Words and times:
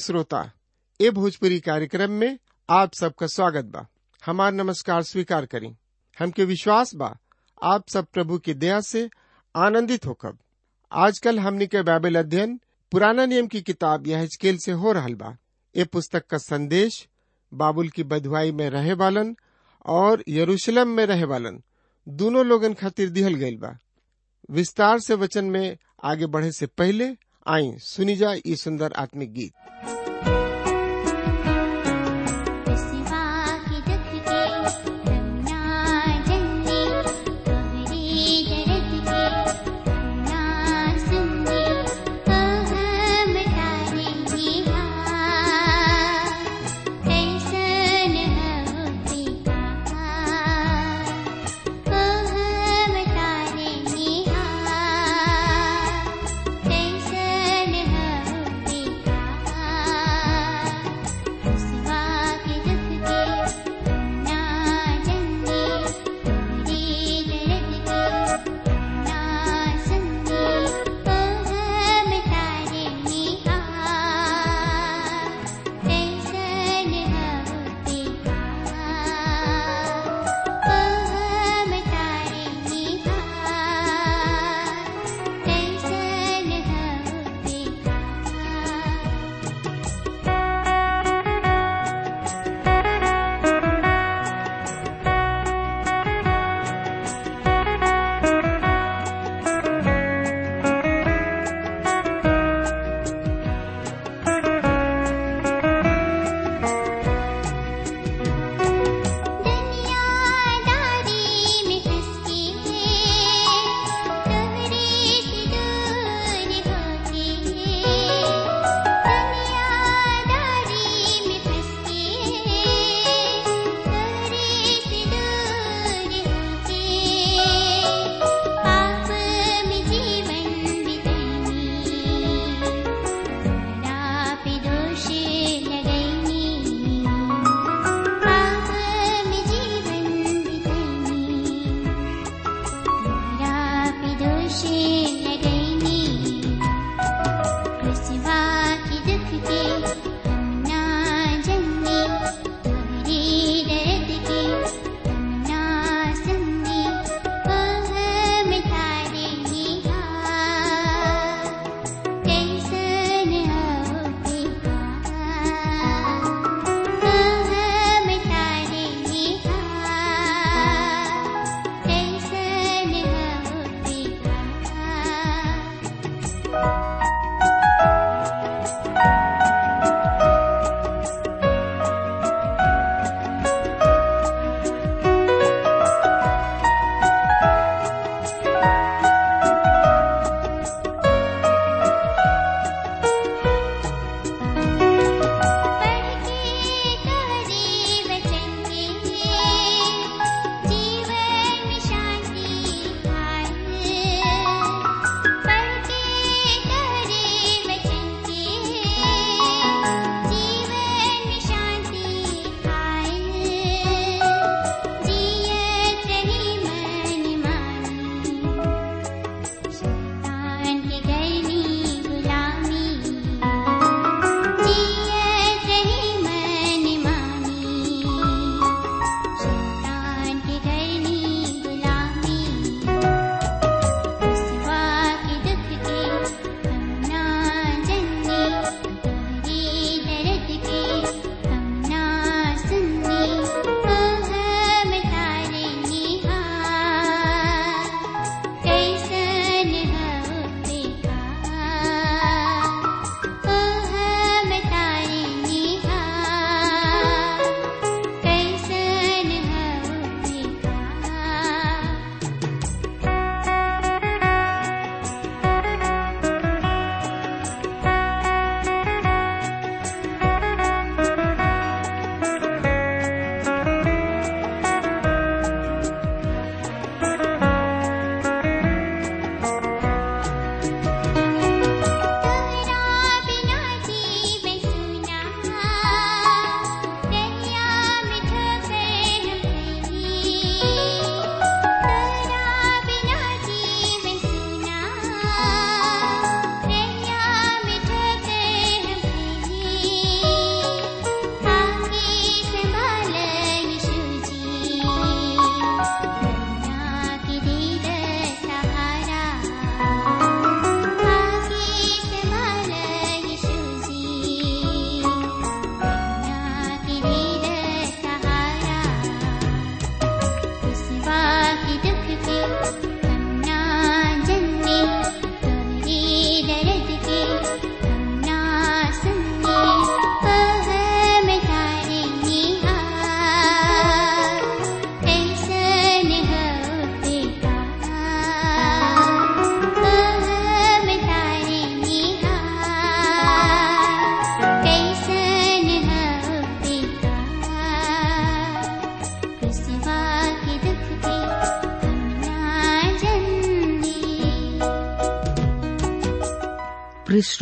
श्रोता, 0.00 0.52
ए 1.00 1.10
भोजपुरी 1.10 1.60
कार्यक्रम 1.60 2.10
में 2.10 2.38
आप 2.70 2.94
सबका 2.94 3.26
स्वागत 3.26 3.64
बा। 3.64 3.86
हमार 4.26 4.52
नमस्कार 4.52 5.02
स्वीकार 5.02 5.46
करी। 5.46 5.76
हमके 6.18 6.44
विश्वास 6.44 6.94
बा, 6.94 7.18
आप 7.62 7.88
सब 7.88 8.06
प्रभु 8.06 8.38
की 8.38 8.54
दया 8.54 8.80
से 8.80 9.10
आनंदित 9.56 10.06
होकब। 10.06 10.38
आजकल 10.92 11.38
हमने 11.38 11.66
के 11.66 11.82
बाइबल 11.82 12.16
अध्ययन 12.16 12.60
पुराना 12.92 13.26
नियम 13.26 13.46
की 13.46 13.62
किताब 13.62 14.06
यह 14.06 14.26
स्केल 14.26 14.58
से 14.58 14.72
हो 14.72 14.92
रहा 14.92 15.08
बा। 15.08 15.36
ए 15.76 15.84
पुस्तक 15.84 16.26
का 16.26 16.38
संदेश, 16.38 17.08
बाबुल 17.54 17.88
की 17.88 18.02
बधुआई 18.02 18.52
में 18.52 18.70
रहे 18.70 18.92
वालन 18.92 19.36
और 19.86 20.24
यरूशलेम 20.28 20.88
में 20.88 21.06
रहे 21.06 21.24
वालन 21.24 21.62
दोनों 22.08 22.46
लोगन 22.46 22.74
खातिर 22.74 23.10
दिहल 23.10 23.34
गईल 23.34 23.56
बा। 23.56 23.78
विस्तार 24.50 24.98
से 24.98 25.14
वचन 25.14 25.44
में 25.44 25.78
आगे 26.04 26.26
बढ़े 26.26 26.52
से 26.52 26.66
पहले 26.66 27.29
आई 27.46 27.72
सुनी 27.80 28.16
जाए 28.16 28.40
ये 28.46 28.56
सुंदर 28.56 28.92
आत्मिक 28.92 29.32
गीत। 29.32 29.52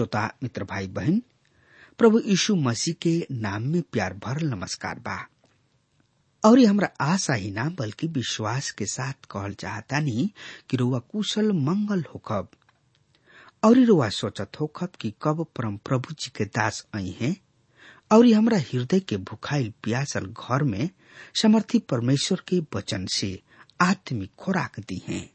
श्रोता, 0.08 0.34
मित्र 0.42 0.64
भाई 0.64 0.86
बहन 0.86 1.22
प्रभु 1.98 2.20
यीशु 2.26 2.56
मसीह 2.56 2.94
के 3.02 3.26
नाम 3.32 3.62
में 3.62 3.82
प्यार 3.82 4.14
भरल 4.14 4.46
नमस्कार 4.46 4.98
बा। 4.98 5.28
और 6.44 6.58
हमरा 6.60 6.90
आशा 7.00 7.34
ही 7.34 7.50
ना, 7.50 7.64
बल्कि 7.64 8.06
विश्वास 8.06 8.70
के 8.70 8.86
साथ 8.86 9.12
कहल 9.12 9.54
चाहता 9.54 9.98
नहीं 9.98 10.28
कि 10.70 10.76
रुआ 10.76 10.98
कुशल 10.98 11.52
मंगल 11.52 12.04
होखब। 12.14 12.48
और 13.64 13.78
रुआ 13.78 14.08
सोचत 14.08 14.50
होखब 14.60 14.88
कि 15.00 15.14
कब 15.22 15.46
परम 15.56 15.76
प्रभु 15.76 16.14
जी 16.14 16.32
के 16.36 16.44
दास 16.44 16.86
आई 16.94 17.16
हैं, 17.20 17.36
और 18.12 18.26
हमरा 18.26 18.58
हृदय 18.58 19.00
के 19.00 19.16
भुखाइल 19.16 19.72
प्यासल 19.82 20.26
घर 20.26 20.62
में 20.62 20.90
समर्थी 21.34 21.78
परमेश्वर 21.78 22.42
के 22.48 22.60
वचन 22.76 23.06
से 23.06 23.42
आत्मिक 23.80 24.30
खुराक 24.38 24.80
दी 24.80 25.02
हैं। 25.08 25.30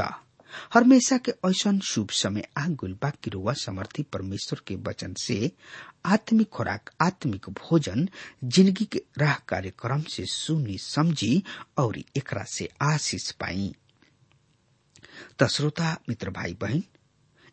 त 0.00 0.25
हमेशा 0.74 1.16
के 1.18 1.32
ऐसन 1.48 1.78
शुभ 1.84 2.10
समय 2.10 2.44
आ 2.58 2.66
गुल 2.82 2.96
बा 3.02 3.52
समर्थी 3.62 4.02
परमेश्वर 4.12 4.60
के 4.66 4.76
वचन 4.88 5.14
से 5.22 5.50
आत्मिक 6.06 6.48
खुराक, 6.48 6.90
आत्मिक 7.02 7.48
भोजन, 7.50 8.08
ज़िंदगी 8.44 8.84
के 8.84 9.02
राह 9.18 9.34
कार्यक्रम 9.48 10.02
से 10.10 10.24
सुनी, 10.26 10.78
समझी 10.78 11.42
और 11.78 11.98
एकरा 11.98 12.44
से 12.48 12.68
आशीष 12.82 13.30
पाई। 13.40 13.72
त 15.40 15.46
श्रोता, 15.52 15.96
मित्र 16.08 16.30
भाई 16.30 16.54
बहन, 16.60 16.82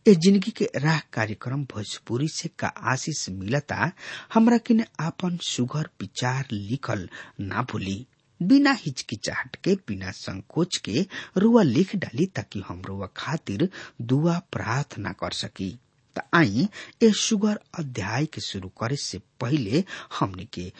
ए 0.05 0.13
ज़िंदगी 0.15 0.51
के 0.51 0.69
राह 0.75 0.99
कार्यक्रम 1.13 1.63
भोजपुरी 1.73 2.27
से 2.27 2.49
का 2.59 2.67
आशीष 2.91 3.29
मिलता, 3.29 3.91
हमरा 4.33 4.57
किने 4.57 4.85
आपन 4.99 5.37
सुघर 5.47 5.89
विचार 6.01 6.47
लिखल 6.51 7.07
ना 7.39 7.61
भूली। 7.71 8.05
बिना 8.47 8.71
हिचकिचाहट 8.71 9.55
के 9.55 9.75
बिना 9.75 10.11
संकोच 10.11 10.77
के 10.77 11.05
रुआ 11.37 11.63
लिख 11.63 11.95
डाली 11.95 12.25
ताकि 12.25 12.63
हम 12.67 12.81
रुआ 12.81 13.07
खातिर 13.17 13.69
दुआ 14.01 14.39
प्रार्थना 14.39 15.11
कर 15.11 15.31
सकी। 15.31 15.79
त 16.15 16.21
आई 16.33 16.67
ए 17.01 17.11
सुगर 17.11 17.59
अध्याय 17.79 18.25
के 18.25 18.41
शुरू 18.41 18.69
करे 18.69 18.95
से 18.95 19.21
पहले 19.41 19.83
हमने 20.19 20.45
के 20.45 20.71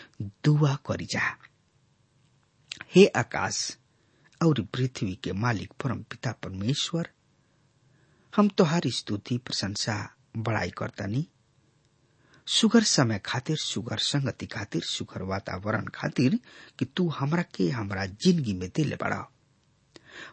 दुआ 0.46 0.76
करी 0.76 1.06
जा। 1.06 1.38
हे 2.96 3.06
आकाश, 3.06 3.78
और 4.46 4.62
पृथ्वी 4.62 5.20
के 5.24 5.34
मालिक 5.34 5.74
परम 5.84 6.04
पिता 6.04 6.32
परमेश्वर, 6.32 7.10
हम 8.36 8.50
तोहार 8.50 8.82
स्तुति, 8.88 9.38
प्रशंसा, 9.38 10.16
बड़ाई 10.38 10.70
करतानी। 10.70 11.28
सुगर 12.48 12.84
समय 12.84 13.22
खातिर, 13.26 13.58
सुगर 13.58 13.98
संगति 13.98 14.46
खातिर, 14.46 14.82
सुगर 14.82 15.22
वातावरण 15.22 15.86
खातिर 15.86 16.40
कि 16.80 16.86
तू 16.86 17.10
हमरा 17.10 17.42
के 17.42 17.70
हमरा 17.70 18.06
ज़िंदगी 18.06 18.54
में 18.54 18.70
दिले 18.76 18.96
बड़ा। 18.96 19.30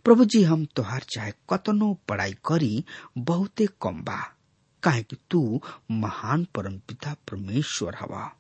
प्रभु 0.05 0.25
जी, 0.25 0.43
हम 0.43 0.65
तोहार 0.65 1.01
चाहे 1.01 1.33
कतनो 1.51 1.95
पढ़ाई 2.09 2.33
करी, 2.33 2.85
बहुते 3.19 3.67
कम 3.83 4.03
बा। 4.03 4.37
काहे 4.83 5.03
कि 5.03 5.17
तू 5.31 5.63
महान 5.91 6.47
परम 6.55 6.79
पिता 6.79 7.13
परमेश्वर 7.13 7.97
हवा। 8.01 8.37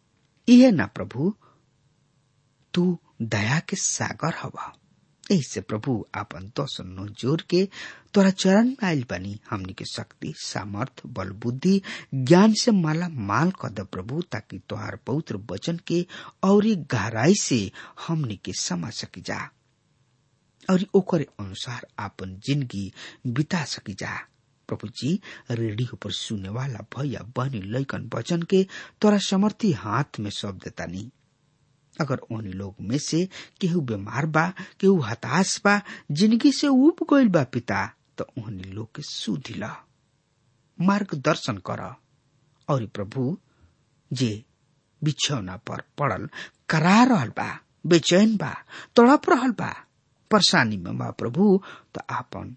इहे 0.49 0.71
ना 0.71 0.87
प्रभु, 0.87 1.35
तू 2.75 2.99
दया 3.23 3.61
के 3.61 3.77
सागर 3.77 4.35
हवा। 4.43 4.80
ऐसे 5.31 5.61
प्रभु 5.61 6.05
आपन 6.15 6.51
ज़ोर 7.21 7.43
के 7.51 7.65
तोरा 8.15 8.31
चरण 8.31 8.75
आयल 8.85 9.05
बनी। 9.11 9.39
हमनी 9.51 9.73
के 9.73 9.85
शक्ति 9.85 10.33
सामर्थ 10.37 11.03
बल 11.07 11.31
बुद्धि 11.43 11.81
ज्ञान 12.15 12.55
से 12.61 12.71
माला 12.71 13.09
माल 13.09 13.51
कर 13.61 13.71
दे 13.71 13.83
प्रभु, 13.83 14.21
ताकि 14.23 14.59
तोहार 14.69 14.99
पवित्र 15.07 15.41
वचन 15.51 15.79
के 15.87 16.07
और 16.45 16.67
गहराई 16.93 17.35
से 17.43 17.71
हमनी 18.07 18.37
के 18.45 18.53
समझ 18.61 18.93
सकी 18.93 19.21
जा। 19.21 19.39
और 20.71 20.85
ओकर 20.95 21.25
अनुसार 21.41 21.87
आपन 21.99 22.35
ज़िंदगी 22.47 22.93
बिता 23.27 23.65
सकी 23.65 23.95
जा। 23.95 24.17
प्रभु 24.69 24.89
जी, 24.89 25.21
रेडियो 25.51 25.97
पर 25.97 26.11
सुने 26.13 26.49
वाला 26.49 26.85
भैया 26.97 27.23
बनी 27.37 27.61
लैकन 27.73 28.11
वचन 28.15 28.43
के 28.43 28.67
तोरा 29.01 29.19
समर्थी 29.29 29.73
हाथ 29.73 30.21
में 30.21 30.31
सौंप 30.31 30.63
देता 30.65 30.87
नहीं 30.87 31.09
अगर 32.01 32.17
उन्हीं 32.17 32.53
लोग 32.53 32.75
में 32.81 32.99
से 32.99 33.29
केहू 33.61 33.81
बीमार 33.81 34.27
बा, 34.27 34.53
केहू 34.81 35.01
हताश 35.01 35.61
बा, 35.65 35.81
ज़िंदगी 36.13 36.53
से 36.53 36.69
उब 36.69 36.97
गईल 37.13 37.29
बा 37.29 37.45
पिता 37.45 37.95
तो 38.19 38.27
उन्हीं 38.39 38.73
लोग 38.73 38.95
के 38.95 39.03
सुधिला 39.03 39.77
मार्गदर्शन 40.81 41.57
कर। 41.57 41.95
और 42.69 42.87
प्रभु, 42.87 43.39
जे 44.13 44.45
बिछौना 45.05 45.57
पर 45.57 45.83
पड़ल, 45.99 46.29
करा 46.69 47.03
रहल 47.05 47.29
बा, 47.29 47.61
बेचैन 47.87 48.37
बा, 48.37 48.55
तड़प 48.97 49.31
रहल 49.31 49.51
बा, 49.51 49.75
परेशानी 50.31 50.77
में 50.77 50.99
बा 50.99 51.11
प्रभु 51.11 51.63
तो 51.95 52.01
आपन 52.11 52.57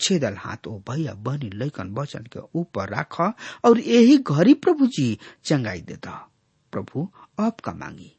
छेदल 0.00 0.36
हाथ 0.38 0.66
ओ 0.66 0.78
भैया, 0.78 1.14
बनी 1.14 1.50
लैकन 1.50 1.90
वचन 1.90 2.22
के 2.22 2.40
ऊपर 2.54 2.88
राख, 2.88 3.20
और 3.64 3.80
यही 3.80 4.18
घरी 4.18 4.54
प्रभु 4.54 4.86
जी 4.86 5.18
चंगाई 5.44 5.80
देता। 5.80 6.28
प्रभु, 6.72 7.10
आपका 7.40 7.72
मांगी। 7.72 8.16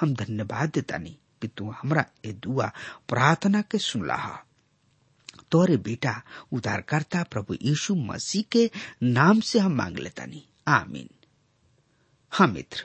हम 0.00 0.14
धन्यवाद 0.14 0.70
देता 0.74 0.98
नहीं, 0.98 1.16
कि 1.42 1.48
तू 1.48 1.70
हमरा 1.70 2.04
ए 2.24 2.32
दुआ 2.32 2.70
प्रार्थना 3.08 3.62
के 3.62 3.78
सुनला 3.78 4.42
तोरे 5.50 5.76
बेटा, 5.76 6.22
उद्धारकर्ता 6.52 7.22
प्रभु 7.22 7.54
यीशु 7.62 7.94
मसीह 7.94 8.44
के 8.52 8.70
नाम 9.02 9.40
से 9.40 9.58
हम 9.58 9.72
मांग 9.72 9.98
लेता 9.98 10.24
नहीं। 10.24 10.42
आमीन। 10.68 11.08
हाँ 12.32 12.46
मित्र, 12.48 12.84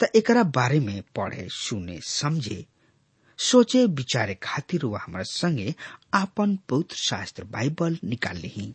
त 0.00 0.10
एकरा 0.16 0.42
बारे 0.42 0.80
में 0.80 1.02
पढ़े, 1.16 1.48
सुने, 1.50 2.00
समझे, 2.00 2.64
सोचे, 3.38 3.84
विचारे 3.86 4.34
खातिर 4.34 4.84
वह 4.84 5.00
हमारा 5.02 5.24
संगे 5.24 5.74
आपन 6.14 6.56
पवित्र 6.68 6.96
शास्त्र 6.96 7.44
बाइबल 7.44 7.98
निकाल 8.04 8.36
ली 8.36 8.74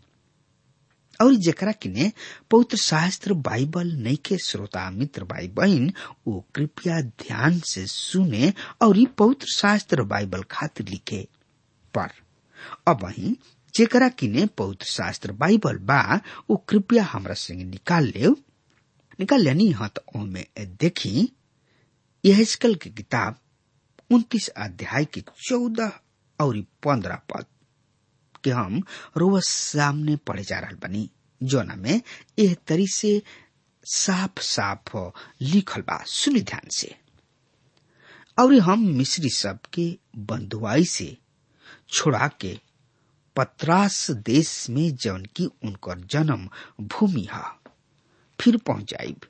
और 1.22 1.36
जकरा 1.36 1.72
किने 1.72 2.12
पवित्र 2.52 2.78
शास्त्र 2.78 3.34
बाइबल 3.34 4.16
के 4.26 4.38
श्रोता 4.38 4.90
मित्र 4.92 5.24
भाई 5.24 5.48
बहन, 5.48 5.92
वो 6.28 6.46
कृपया 6.56 7.02
ध्यान 7.02 7.60
से 7.60 7.86
सुने 7.88 8.54
और 8.82 8.98
ये 8.98 9.06
पवित्र 9.18 9.48
शास्त्र 9.56 10.04
बाइबल 10.04 10.44
खातिर 10.52 10.88
लिखे। 10.88 11.28
पर, 11.94 12.10
अब 12.88 13.04
वही 13.04 13.38
जेकरा 13.76 14.10
किने 14.10 14.46
पवित्र 14.46 14.86
शास्त्र 14.86 15.32
बाइबल 15.32 15.78
बा, 15.78 16.20
वो 16.50 16.56
कृपया 16.70 17.04
हमरा 17.04 17.34
संग 17.34 17.62
निकाल 17.62 18.12
ले 18.16 18.28
निकाल 19.20 19.42
लेनी 19.42 19.70
हाँ 19.72 19.90
तो 19.90 20.26
देखी 20.82 21.30
यह 22.24 22.44
की 22.66 22.90
किताब 22.90 23.40
उन्तीस 24.12 24.48
अध्याय 24.48 25.06
के 25.06 25.22
चौदह 25.22 25.92
और 26.40 26.60
पंद्रह 26.84 27.22
पद। 27.32 27.46
के 28.44 28.52
हम 28.52 28.82
रोज 29.18 29.44
सामने 29.44 30.16
पढ़े 30.16 30.44
जा 30.44 30.60
रहा 30.60 30.72
बनी। 30.82 31.10
जोना 31.42 31.76
में 31.76 32.02
एह 32.40 32.56
तरी 32.68 32.88
से 32.88 33.22
साफ़ 33.86 34.42
साफ़ 34.42 34.98
लिखल 35.42 35.82
बा, 35.82 36.04
सुनी 36.04 36.42
ध्यान 36.42 36.70
से। 36.70 36.96
और 38.38 38.54
हम 38.60 38.88
मिस्री 38.88 39.30
सब 39.30 39.60
के 39.74 39.98
बंधुआई 40.18 40.86
से 40.86 41.18
छोड़ा 41.90 42.28
के 42.42 42.60
पत्रास 43.36 44.12
देश 44.12 44.70
में 44.70 44.96
जौन 44.96 45.26
की 45.26 45.46
उनकर 45.46 46.00
जन्म 46.06 46.50
भूमि 46.82 47.28
है, 47.32 47.44
फिर 48.40 48.58
पहुँच 48.58 48.90
जाइब 48.90 49.26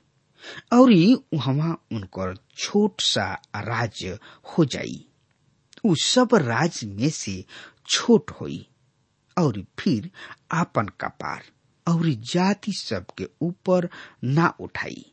और 0.72 0.90
वहाँ 1.34 1.86
उनकर 1.92 2.34
छोट 2.58 3.00
सा 3.00 3.32
राज्य 3.56 4.18
हो 4.48 4.64
जाई। 4.64 5.04
उ 5.84 5.94
सब 5.94 6.34
राज्य 6.34 6.86
में 6.86 7.10
से 7.10 7.44
छोट 7.88 8.30
होई। 8.30 8.66
और 9.38 9.64
फिर 9.78 10.10
आपन 10.52 10.86
कपार 11.00 11.42
और 11.86 12.08
जाति 12.08 12.72
सब 12.72 13.06
के 13.18 13.28
ऊपर 13.42 13.88
ना 14.24 14.54
उठाई। 14.60 15.04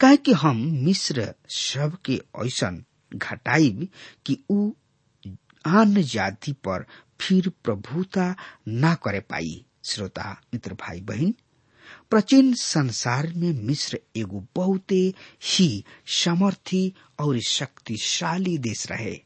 काहे 0.00 0.16
कि 0.16 0.32
हम 0.32 0.56
मिश्र 0.84 1.34
सब 1.48 1.96
के 2.04 2.20
ऐसन 2.44 2.84
घटाई 3.14 3.88
कि 4.26 4.38
उ 4.50 4.70
आन 5.66 6.02
जाति 6.02 6.52
पर 6.52 6.84
फिर 7.20 7.48
प्रभुता 7.64 8.34
ना 8.68 8.94
करे 8.94 9.20
पाई। 9.20 9.64
श्रोता, 9.84 10.40
मित्र 10.54 10.74
भाई 10.74 11.00
बहन, 11.00 11.34
प्राचीन 12.10 12.54
संसार 12.54 13.32
में 13.36 13.52
मिस्र 13.52 14.00
एगो 14.16 14.46
बहुते 14.56 15.14
ही 15.42 15.84
समर्थी 16.06 16.94
और 17.20 17.40
शक्तिशाली 17.40 18.58
देश 18.58 18.86
रहे। 18.90 19.20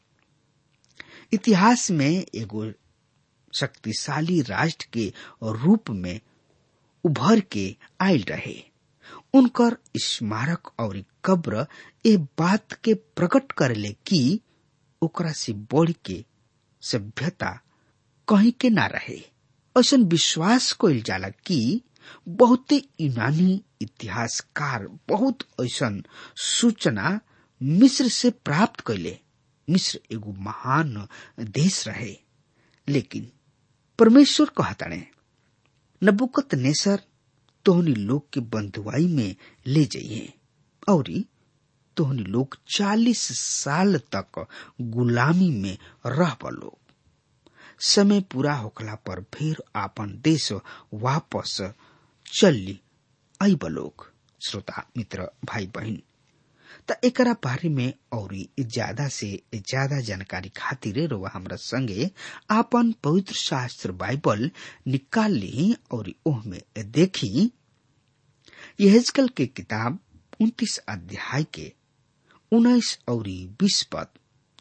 इतिहास 1.33 1.91
में 1.91 2.25
एगो 2.35 2.71
शक्तिशाली 3.59 4.41
राष्ट्र 4.49 4.87
के 4.93 5.11
रूप 5.43 5.89
में 5.89 6.19
उभर 7.03 7.39
के 7.51 7.75
आयल 8.01 8.23
रहे। 8.29 8.55
उनकर 9.35 9.77
स्मारक 10.03 10.71
और 10.79 11.03
कब्र 11.25 11.65
ए 12.05 12.15
बात 12.39 12.73
के 12.83 12.93
प्रकट 13.15 13.51
करले 13.57 13.91
कि 14.07 14.39
ओकरा 15.01 15.31
से 15.41 15.53
बढ़ 15.73 15.91
के 16.05 16.23
सभ्यता 16.81 17.51
कहीं 18.27 18.51
के 18.61 18.69
ना 18.69 18.85
रहे। 18.93 19.17
ऐसा 19.75 19.97
विश्वास 20.11 20.71
कइल 20.81 21.01
जाला 21.07 21.29
कि 21.45 21.81
बहुते 22.27 22.81
यूनानी 23.01 23.61
इतिहासकार 23.81 24.87
बहुत 25.09 25.43
ऐसा 25.63 25.89
सूचना 26.43 27.19
मिस्र 27.61 28.07
से 28.09 28.29
प्राप्त 28.45 28.79
कैले 28.87 29.17
मिस्र 29.67 29.99
एगो 30.11 30.31
महान 30.43 31.07
देश 31.39 31.87
रहे। 31.87 32.15
लेकिन 32.87 33.27
परमेश्वर 34.01 34.49
कहताणे 34.57 35.01
नबुकत 36.03 36.55
नेसर 36.55 36.99
तोहनी 37.65 37.93
लोग 37.95 38.29
के 38.33 38.39
बंधुआई 38.39 39.07
में 39.07 39.35
ले 39.67 39.83
जाइए, 39.85 40.33
और 40.89 41.03
तोहनी 41.97 42.23
लोग 42.23 42.57
चालीस 42.75 43.21
साल 43.39 43.97
तक 44.15 44.47
गुलामी 44.81 45.49
में 45.61 45.77
रह 46.05 46.35
लोग 46.49 46.77
समय 47.79 48.21
पूरा 48.21 48.53
होखला 48.53 48.95
पर 48.95 49.23
फिर 49.33 49.63
आपन 49.75 50.17
देश 50.23 50.51
वापस 50.93 51.57
चली 52.25 52.79
अब 53.41 53.65
लोग 53.67 54.11
श्रोता, 54.47 54.87
मित्र 54.97 55.29
भाई 55.45 55.67
बहन 55.75 56.01
त 56.89 56.95
एकरा 57.05 57.33
बारे 57.43 57.69
में 57.69 57.93
और 58.13 58.35
ज़्यादा 58.59 59.07
से 59.17 59.27
ज़्यादा 59.55 59.99
जानकारी 60.09 60.49
खातिर 60.57 61.07
रोवा 61.09 61.29
हमरा 61.33 61.55
संगे 61.63 62.09
आपन 62.51 62.91
पवित्र 63.03 63.35
शास्त्र 63.35 63.91
बाइबल 64.03 64.49
निकाल 64.87 65.31
ली 65.31 65.75
और 65.93 66.11
ओह 66.27 66.41
में 66.49 66.61
देखी। 66.77 67.51
यहजकल 68.81 69.27
के 69.37 69.45
किताब 69.45 69.99
उन्तीस 70.41 70.77
अध्याय 70.89 71.43
के 71.53 71.71
उन्नीस 72.51 72.97
और 73.09 73.27
बीस 73.61 73.81
पद 73.93 74.07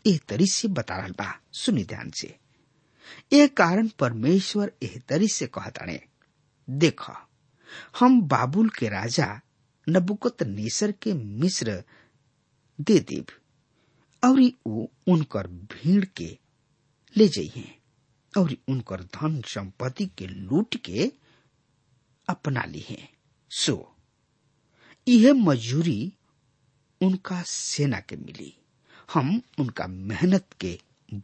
एह 0.06 0.18
तरी 0.28 0.46
से 0.52 0.68
बता 0.68 0.96
रहा 0.96 1.08
बा। 1.18 1.32
सुनी 1.60 1.84
ध्यान 1.84 2.10
से। 2.20 2.34
यह 3.32 3.46
कारण 3.56 3.88
परमेश्वर 3.98 4.72
एह 4.82 4.98
तरी 5.08 5.28
से 5.28 5.46
कहताणे 5.54 6.00
देख, 6.68 7.00
हम 8.00 8.20
बाबुल 8.28 8.68
के 8.78 8.88
राजा 8.88 9.40
नबुकत 9.86 10.42
नेसर 10.46 10.92
के 11.02 11.12
मिस्र 11.14 11.82
दे 12.88 12.98
देव 13.08 13.32
और 14.22 14.40
उनकर 15.12 15.46
भीड़ 15.72 16.04
के 16.16 16.28
ले 17.16 17.26
जाइए 17.36 17.74
और 18.34 18.54
उनकर 18.68 19.00
धन 19.16 19.40
संपत्ति 19.54 20.06
के 20.18 20.26
लूट 20.26 20.76
के 20.84 21.10
अपना 22.28 22.64
ली 22.68 22.84
है 22.88 22.98
सो 23.50 23.76
यह 25.06 25.32
मजूरी 25.34 26.12
उनका 27.00 27.42
सेना 27.46 27.98
के 28.00 28.16
मिली। 28.16 28.52
हम 29.12 29.40
उनका 29.60 29.86
मेहनत 29.86 30.48
के 30.60 30.78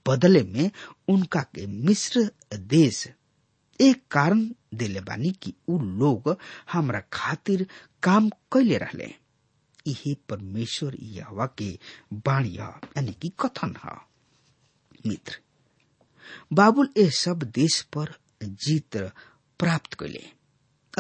बदले 0.09 0.43
में 0.43 0.71
उनका 1.09 1.41
के 1.55 1.67
मिस्र 1.67 2.31
देश 2.73 3.07
एक 3.81 4.03
कारण 4.11 4.41
दिले 4.75 5.01
बानी 5.09 5.31
कि 5.43 5.53
उ 5.69 5.79
लोग 5.79 6.37
हमरा 6.73 7.01
खातिर 7.13 7.67
काम 8.03 8.29
कैले 8.53 8.79
रहले। 8.79 9.13
इहे 9.87 10.15
परमेश्वर 10.29 10.97
यहवा 11.01 11.47
के 11.59 11.79
बाणी 12.27 12.57
यानी 12.59 13.13
कि 13.23 13.33
कथन 13.41 13.75
ह। 13.85 13.97
मित्र, 15.07 15.39
बाबुल 16.53 16.89
ए 16.99 17.09
सब 17.19 17.43
देश 17.55 17.81
पर 17.97 18.15
जीत 18.43 18.97
प्राप्त 19.61 19.95
कैले 19.95 20.25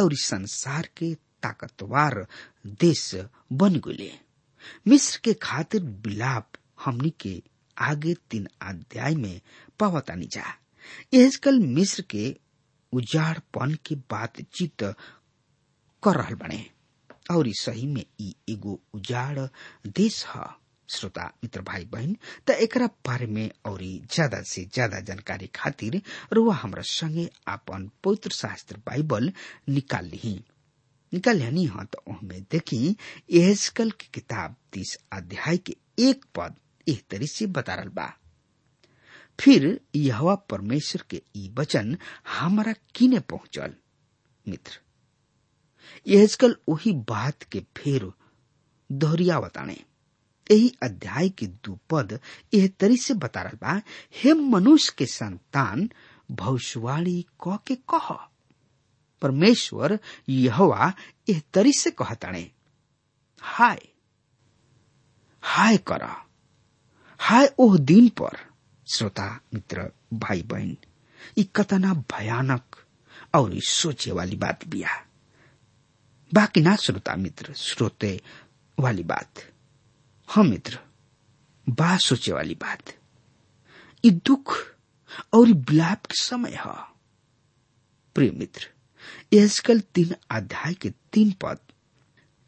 और 0.02 0.14
संसार 0.14 0.88
के 0.96 1.14
ताकतवार 1.42 2.26
देश 2.80 3.10
बन 3.52 3.76
गए 3.86 4.12
मिस्र 4.88 5.20
के 5.24 5.34
खातिर 5.42 5.82
बिलाप 6.04 6.52
हमनी 6.84 7.10
के 7.20 7.42
आगे 7.78 8.14
तीन 8.30 8.48
अध्याय 8.62 9.14
में 9.14 9.40
पावतानी 9.80 10.26
जा। 10.26 10.42
आजकल 11.24 11.58
मिस्र 11.58 12.02
के 12.10 12.36
उजाड़पन 12.92 13.74
की 13.86 13.94
बातचीत 14.10 14.82
कर 16.02 16.16
रहा 16.16 16.34
बने। 16.34 16.64
और 17.34 17.48
सही 17.60 17.86
में 17.86 18.04
ई 18.20 18.34
एगो 18.50 18.80
उजाड़ 18.94 19.38
देश 19.86 20.24
ह। 20.34 20.46
श्रोता, 20.88 21.24
मित्र 21.42 21.60
भाई 21.66 21.84
बहन 21.92 22.14
त 22.46 22.50
एकरा 22.62 22.86
बारे 23.06 23.26
में 23.26 23.50
और 23.66 23.80
ज़्यादा 23.82 24.40
से 24.46 24.62
ज़्यादा 24.74 25.00
जानकारी 25.08 25.46
खातिर 25.54 26.00
रुआ 26.32 26.54
हमरा 26.54 26.82
संगे 26.86 27.28
आपन 27.48 27.88
पवित्र 28.04 28.30
शास्त्र 28.34 28.76
बाइबल 28.86 29.32
निकाल 29.68 30.04
ली 30.12 30.34
निकाल 31.12 31.42
यानी 31.42 31.64
हाँ 31.74 31.84
तो 31.92 32.02
उनमें 32.12 32.40
देखी 32.52 32.78
एहजकल 33.40 33.90
की 34.00 34.08
किताब 34.14 34.54
तीस 34.72 34.96
अध्याय 35.12 35.56
के 35.66 35.76
एक 36.08 36.24
पद 36.36 36.54
एह 36.86 37.00
तरी 37.10 37.26
से 37.26 37.46
बता 37.58 37.74
रहा 37.74 37.90
बा। 37.94 38.12
फिर 39.40 39.68
यहवा 39.96 40.34
परमेश्वर 40.50 41.04
के 41.10 41.22
ई 41.36 41.50
वचन 41.58 41.96
हमारा 42.38 42.74
किने 42.94 43.20
पहुंचल। 43.30 43.74
मित्र 44.46 44.80
यहजकल 46.06 46.56
वही 46.68 46.92
बात 46.92 47.42
के 47.42 47.60
फेर 47.76 48.12
दोहरिया 48.92 49.40
बताने 49.40 49.84
यही 50.50 50.72
अध्याय 50.82 51.28
के 51.28 51.46
दू 51.46 51.78
पद 51.90 52.20
यह 52.54 52.68
तरी 52.80 52.96
से 52.96 53.14
बता 53.14 53.42
रहा 53.42 53.52
बा, 53.62 53.82
हे 54.22 54.32
मनुष्य 54.32 54.94
के 54.98 55.06
संतान, 55.06 55.90
भविष्यवाणी 56.30 57.26
क 57.46 57.58
के 57.66 57.74
कह। 57.74 58.14
परमेश्वर 59.22 59.98
यहवा 60.28 60.92
यह 61.28 61.42
तरी 61.54 61.72
से 61.72 61.90
कहताणे 61.90 62.50
हाय 63.40 63.80
हाय 65.42 65.76
कर, 65.76 66.02
हाय 67.18 67.54
ओह 67.58 67.78
दिन 67.78 68.08
पर, 68.08 68.36
श्रोता, 68.94 69.40
मित्र, 69.54 69.90
भाई 70.12 70.42
बहन, 70.42 70.76
ई 71.38 71.44
कतना 71.56 71.94
भयानक 71.94 72.76
और 73.34 73.58
सोचे 73.68 74.12
वाली 74.12 74.36
बात 74.36 74.68
बिया। 74.68 75.05
बाकी 76.34 76.60
ना 76.60 76.76
श्रोता 76.76 77.16
मित्र, 77.16 77.54
श्रोते 77.54 78.20
वाली 78.80 79.02
बात। 79.02 79.34
हम 80.34 80.46
मित्र 80.46 80.78
बा 81.68 81.96
सोचे 81.96 82.32
वाली 82.32 82.54
बात। 82.54 82.82
ई 84.04 84.10
दुख 84.10 84.74
और 85.32 85.46
विलाप 85.46 86.06
के 86.06 86.22
समय, 86.22 86.50
है। 86.50 86.74
प्रिय 88.14 88.30
मित्र 88.30 88.68
आजकल 89.42 89.80
तीन 89.80 90.14
अध्याय 90.30 90.74
के 90.74 90.90
तीन 90.90 91.32
पद 91.32 91.58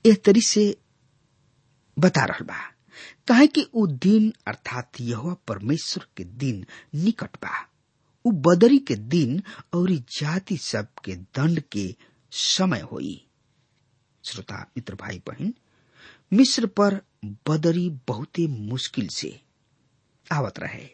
एह 0.07 0.15
तरी 0.25 0.41
से 0.41 0.77
बता 1.99 2.25
रहा 2.25 2.45
बा। 2.45 2.75
कहे 3.29 3.47
कि 3.47 3.63
उ 3.63 3.87
दिन, 3.87 4.33
अर्थात 4.47 4.93
यह 5.01 5.37
परमेश्वर 5.49 6.07
के 6.17 6.25
दिन 6.25 6.67
निकट 6.95 7.37
बा। 7.37 7.69
बदरी 8.27 8.79
के 8.79 8.95
दिन 8.97 9.43
और 9.75 9.91
जाति 9.91 10.57
सब 10.57 10.89
के 11.05 11.17
दंड 11.17 11.61
के 11.61 11.97
समय 12.33 12.81
होई। 12.81 13.28
श्रोता, 14.29 14.59
मित्र 14.77 14.95
भाई 14.95 15.23
बहन 15.27 15.55
मिस्र 16.33 16.67
पर 16.67 17.01
बदरी 17.25 17.91
बहुते 18.09 18.47
मुश्किल 18.47 19.09
से 19.09 19.41
आवत 20.33 20.59
रहे। 20.59 20.89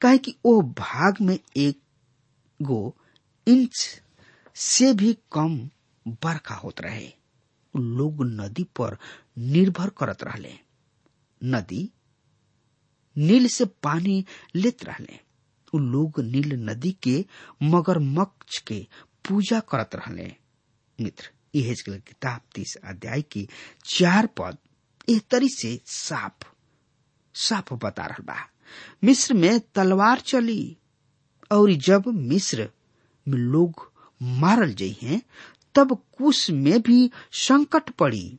काहे 0.00 0.18
कि 0.18 0.36
ओ 0.44 0.62
भाग 0.62 1.14
में 1.20 1.38
एक 1.56 1.80
गो 2.62 2.96
इंच 3.46 4.02
से 4.54 4.92
भी 4.92 5.18
कम 5.32 5.70
बरखा 6.08 6.54
होत 6.54 6.80
रहे। 6.80 7.12
लोग 7.76 8.24
नदी 8.24 8.64
पर 8.64 8.98
निर्भर 9.38 9.90
करत 9.90 10.22
रहले। 10.22 10.52
नदी 11.44 11.90
नील 13.18 13.48
से 13.48 13.64
पानी 13.64 14.24
लेत 14.54 14.84
रहले। 14.84 15.18
लोग 15.74 16.20
नील 16.20 16.52
नदी 16.70 16.92
के 16.92 17.24
मगरमच्छ 17.62 18.58
के 18.58 18.86
पूजा 19.28 19.60
करत 19.60 19.90
रहले, 19.94 20.34
मित्र। 21.00 21.30
यह 21.54 21.74
किताब 21.88 22.40
तीस 22.54 22.76
अध्याय 22.76 23.22
की 23.22 23.48
चार 23.84 24.26
पद 24.26 24.58
एह 25.08 25.20
तरी 25.30 25.48
से 25.48 25.80
साफ़ 25.86 26.46
साफ़ 27.34 27.74
बता 27.74 28.06
रहा 28.06 28.22
बा। 28.22 28.48
मिस्र 29.04 29.34
में 29.34 29.60
तलवार 29.60 30.20
चली, 30.20 30.76
और 31.52 31.72
जब 31.72 32.04
मिस्र 32.08 32.70
में 33.28 33.38
लोग 33.38 33.92
मारल 34.22 34.74
जाइ 34.74 34.96
हैं, 35.02 35.22
तब 35.74 36.02
कुश 36.18 36.50
में 36.50 36.82
भी 36.82 37.10
संकट 37.32 37.90
पड़ी। 37.90 38.38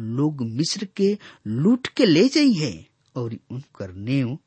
लोग 0.00 0.42
मिस्र 0.42 0.88
के 0.96 1.18
लूट 1.46 1.86
के 1.86 2.06
ले 2.06 2.28
जाइ 2.28 2.52
है, 2.52 2.86
और 3.16 3.36
उनकर 3.50 3.92
नेव 3.92 4.38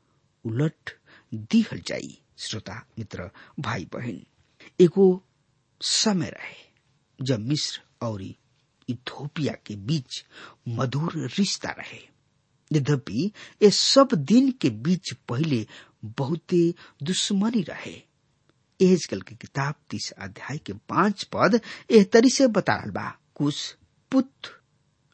उलट 0.44 0.90
दिहल 1.34 1.82
जाई। 1.86 2.18
श्रोता, 2.38 2.86
मित्र 2.98 3.30
भाई 3.60 3.84
बहन 3.84 4.22
एगो 4.80 5.24
समय 5.80 6.26
रहे 6.26 6.70
जब 7.20 7.40
मिस्र 7.40 7.80
और 8.02 8.22
इथोपिया 8.88 9.54
के 9.66 9.76
बीच 9.76 10.24
मधुर 10.68 11.12
रिश्ता 11.38 11.70
रहे। 11.70 12.00
यद्यपि 12.72 13.32
ये 13.62 13.70
सब 13.70 14.08
दिन 14.14 14.50
के 14.50 14.70
बीच 14.70 15.12
पहले 15.28 15.66
बहुते 16.04 16.74
दुश्मनी 17.02 17.62
रहे। 17.62 18.02
एजकल 18.80 19.20
की 19.20 19.34
किताब 19.34 19.74
तीस 19.90 20.10
अध्याय 20.10 20.58
के 20.58 20.72
पाँच 20.72 21.22
पद 21.24 21.60
एह 21.90 22.04
तरी 22.04 22.30
से 22.30 22.46
बता 22.46 22.74
रहा 22.74 22.90
बा। 22.90 23.18
कुछ 23.34 23.76
पुत 24.12 24.32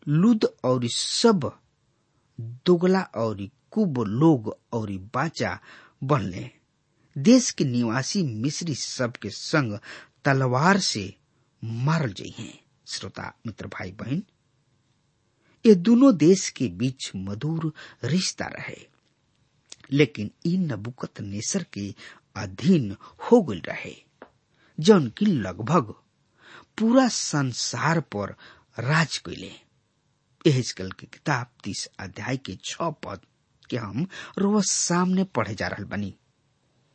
लुद 0.09 0.45
और 0.64 0.88
सब, 0.88 1.59
दोगला 2.40 3.00
और 3.00 3.49
कुब 3.71 3.99
लोग 3.99 4.59
और 4.73 4.90
बाचा 4.90 5.59
बनले। 6.04 6.50
देश 7.18 7.50
के 7.50 7.64
निवासी 7.64 8.23
मिस्री 8.23 8.75
सब 8.75 9.12
के 9.12 9.30
संग 9.30 9.78
तलवार 10.25 10.78
से 10.78 11.14
मारल 11.64 12.12
जाइ 12.12 12.35
हैं। 12.38 12.67
श्रोता, 12.88 13.33
मित्र 13.47 13.66
भाई 13.66 13.90
बहन 13.92 14.23
ये 15.64 15.75
दोनों 15.75 16.16
देश 16.16 16.49
के 16.50 16.68
बीच 16.68 17.11
मधुर 17.16 17.73
रिश्ता 18.04 18.47
रहे, 18.47 18.76
लेकिन 19.92 20.30
इन 20.47 20.73
नबुकत 20.73 21.21
नेसर 21.21 21.62
के 21.73 21.95
अधीन 22.37 22.97
हो 23.23 23.40
गई 23.42 23.61
रहे, 23.61 23.95
जौन 24.78 25.09
की 25.09 25.26
लगभग 25.26 25.95
पूरा 26.78 27.07
संसार 27.09 28.00
पर 28.00 28.35
राज 28.78 29.16
कैले 29.18 29.52
एहजकल 30.45 30.90
की 30.90 31.07
किताब 31.07 31.47
तीस 31.64 31.87
अध्याय 31.99 32.37
के 32.37 32.54
छ 32.64 32.90
पद 33.04 33.21
के 33.71 33.76
हम 33.76 34.07
रोज 34.38 34.64
सामने 34.64 35.25
पढ़े 35.25 35.54
जा 35.54 35.66
रहा 35.66 35.85
बनी। 35.87 36.14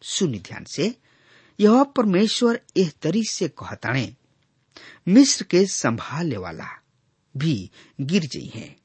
सुनि 0.02 0.40
ध्यान 0.40 0.64
से, 0.66 0.96
यह 1.60 1.84
परमेश्वर 1.96 2.60
एह 2.78 2.92
तरी 3.02 3.24
से 3.24 3.48
कहताणे 3.50 4.16
मिस्र 5.08 5.44
के 5.44 5.66
संभाले 5.66 6.38
वाला 6.38 6.68
भी 7.38 7.72
गिर 8.02 8.26
जई 8.26 8.52
है। 8.56 8.76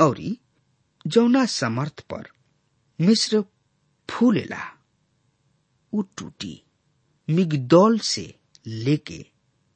और 0.00 0.20
जौना 1.06 1.46
समर्थ 1.46 2.00
पर 2.00 2.28
मिस्र 3.00 3.44
फूलेला। 4.10 4.78
उ 5.92 6.02
टूटी 6.02 6.62
मिगदौल 7.30 7.98
से 7.98 8.34
लेके 8.66 9.26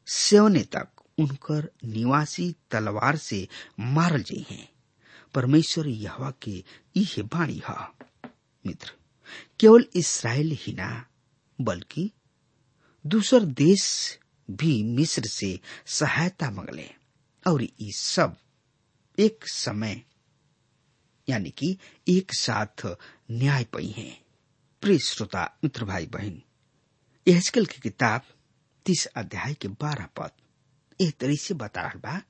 सेवने 0.06 0.62
तक 0.62 0.88
उनकर 1.18 1.70
निवासी 1.84 2.54
तलवार 2.70 3.16
से 3.16 3.48
मारल 3.80 4.22
जाइ 4.22 4.46
हैं। 4.50 4.68
परमेश्वर 5.34 5.88
यहवा 5.88 6.32
के 6.42 6.64
इहे 6.96 7.22
बाणी 7.22 7.62
ह। 7.70 7.88
मित्र, 8.66 8.92
केवल 9.60 9.84
इसराइल 9.94 10.56
ही 10.60 10.72
ना, 10.72 11.06
बल्कि 11.60 12.10
दूसर 13.06 13.44
देश 13.44 14.18
भी 14.50 14.82
मिस्र 14.84 15.22
से 15.24 15.60
सहायता 15.86 16.50
मंगले। 16.50 16.90
और 17.46 17.62
ये 17.62 17.92
सब 17.92 18.36
एक 19.18 19.48
समय, 19.48 20.02
यानी 21.28 21.50
कि 21.50 21.78
एक 22.08 22.34
साथ 22.34 22.86
न्याय 23.30 23.64
पई 23.64 23.88
हैं। 23.88 24.25
प्रिय 24.80 24.99
श्रोता, 24.99 25.58
मित्र 25.64 25.84
भाई, 25.84 26.06
बहन 26.06 26.42
यहजकल 27.28 27.66
की 27.66 27.80
किताब 27.80 28.23
तीस 28.86 29.06
अध्याय 29.06 29.54
के 29.54 29.68
बारह 29.68 30.08
पद। 30.16 30.30
एह 31.00 31.10
तरी 31.10 31.36
से 31.36 31.54
बता 31.54 31.80
रहा 31.80 31.99
बा, 31.99 32.23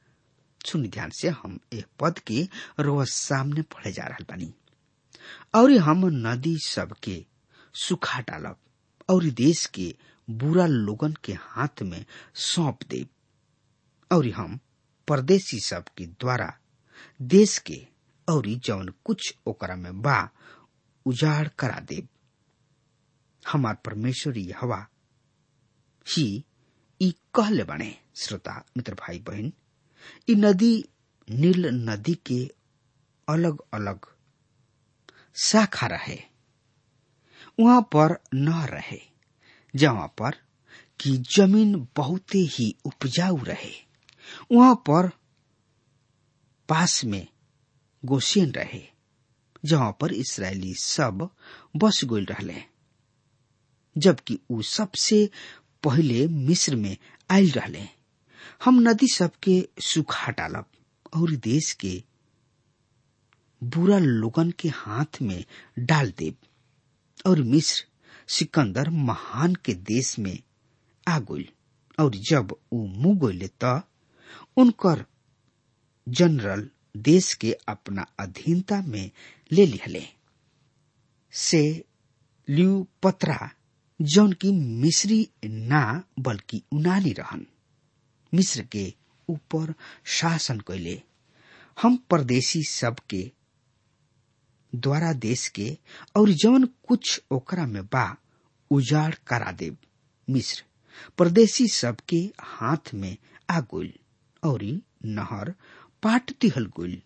सुन 0.67 0.89
ध्यान 0.89 1.11
से 1.11 1.29
हम 1.29 1.61
एक 1.73 1.87
पद 2.01 2.19
के 2.19 2.49
रोज 2.81 3.09
सामने 3.09 3.63
पढ़े 3.63 3.93
जा 3.93 4.05
रहा 4.05 4.25
बानी। 4.31 4.55
और 5.55 5.73
हम 5.73 6.07
नदी 6.07 6.57
सबके 6.59 7.25
सुखा 7.75 8.21
डालब, 8.21 8.57
और 9.09 9.25
देश 9.25 9.67
के 9.67 9.97
बुरा 10.31 10.67
लोगन 10.67 11.15
के 11.25 11.33
हाथ 11.33 11.83
में 11.83 12.05
सौंप 12.35 12.79
दे। 12.89 13.07
और 14.13 14.29
हम 14.29 14.61
परदेसी 15.09 15.61
सब 15.61 15.85
के 15.99 16.07
द्वारा 16.07 16.59
देश 17.23 17.59
के 17.59 17.87
और 18.29 18.47
जौन 18.47 18.95
कुछ 19.05 19.35
ओकरा 19.47 19.77
में 19.77 20.03
बा, 20.03 20.31
उजाड़ 21.07 21.49
करा 21.49 21.81
दे 21.81 22.09
हमार 23.53 23.75
परमेश्वर 23.75 24.39
हवा 24.39 24.87
ही 26.09 26.45
ई 27.03 27.11
कहले 27.35 27.65
बने, 27.65 27.99
श्रोता, 28.17 28.65
मित्र 28.77 28.95
भाई, 28.95 29.19
बहन, 29.19 29.53
ई 30.31 30.35
नदी, 30.35 30.89
नील 31.31 31.67
नदी 31.67 32.15
के 32.15 32.55
अलग 33.29 33.63
अलग 33.75 33.99
शाखा 35.35 35.87
रहे। 35.87 36.19
वहाँ 37.61 37.83
पर 37.83 38.21
न 38.35 38.49
रहे। 38.67 39.16
जहाँ 39.77 40.07
पर 40.19 40.35
कि 41.01 41.17
ज़मीन 41.37 41.89
बहुते 41.97 42.39
ही 42.39 42.75
उपजाऊ 42.85 43.39
रहे। 43.45 43.73
वहाँ 44.53 44.75
पर 44.75 45.11
पास 46.69 47.05
में 47.05 47.27
गोसेन 48.05 48.51
रहे, 48.51 48.83
जहाँ 49.65 49.97
पर 50.01 50.13
इसराइली 50.13 50.75
सब 50.75 51.29
बस 51.77 52.01
गोल 52.05 52.25
रहले। 52.25 52.63
जबकि 53.97 54.39
उ 54.51 54.63
सबसे 54.63 55.31
पहले 55.85 56.27
मिस्र 56.29 56.77
में 56.77 56.97
आयल 57.31 57.51
रहले। 57.51 57.83
हम 58.65 58.81
नदी 58.81 59.09
सबके 59.09 59.69
सुखा 59.83 60.33
डालब 60.33 60.65
और 61.17 61.31
देश 61.31 61.73
के 61.73 62.03
बुरा 63.65 63.99
लोगन 63.99 64.51
के 64.51 64.69
हाथ 64.69 65.23
में 65.23 65.45
डाल 65.79 66.13
देब 66.19 66.37
और 67.27 67.43
मिस्र 67.43 67.85
सिकंदर 68.29 68.91
महान 68.91 69.55
के 69.55 69.75
देश 69.75 70.19
में 70.19 70.39
आ 71.09 71.19
गई 71.19 71.49
और 72.01 72.15
जब 72.15 72.57
उ 72.73 72.87
मुँह 72.87 73.19
गइले 73.19 73.49
त, 73.65 73.83
उनकर 74.57 75.05
जनरल 76.09 76.69
देश 76.97 77.35
के 77.35 77.53
अपना 77.69 78.07
अधीनता 78.21 78.83
में 78.83 79.11
ले 79.53 79.67
लिहले। 79.67 80.03
से 81.33 81.85
लियू 82.49 82.87
पत्रा 83.03 83.51
जौन 84.01 84.33
की 84.33 84.53
मिस्री 84.53 85.29
ना, 85.45 86.05
बल्कि 86.19 86.63
उनानी 86.73 87.13
रहन। 87.13 87.47
मिस्र 88.35 88.63
के 88.63 88.95
ऊपर 89.29 89.75
शासन 90.05 90.61
कैले 90.61 91.03
हम 91.83 91.97
परदेशी 92.11 92.63
सबके 92.63 93.33
द्वारा 94.85 95.13
देश 95.27 95.47
के 95.59 95.69
और 96.17 96.31
जौन 96.43 96.65
कुछ 96.89 97.21
ओकरा 97.33 97.67
में 97.67 97.83
बा, 97.93 98.17
उजाड़ 98.71 99.15
करा 99.29 99.53
देव 99.59 99.77
मिस्र, 100.29 100.63
परदेशी 101.19 101.67
सबके 101.75 102.19
हाथ 102.43 102.95
में 102.95 103.17
आ 103.51 103.61
गइल 103.75 103.93
और 104.43 104.63
नहर 105.19 105.55
पाट 106.03 106.31
तिहल 106.41 106.67
गइल 106.81 107.01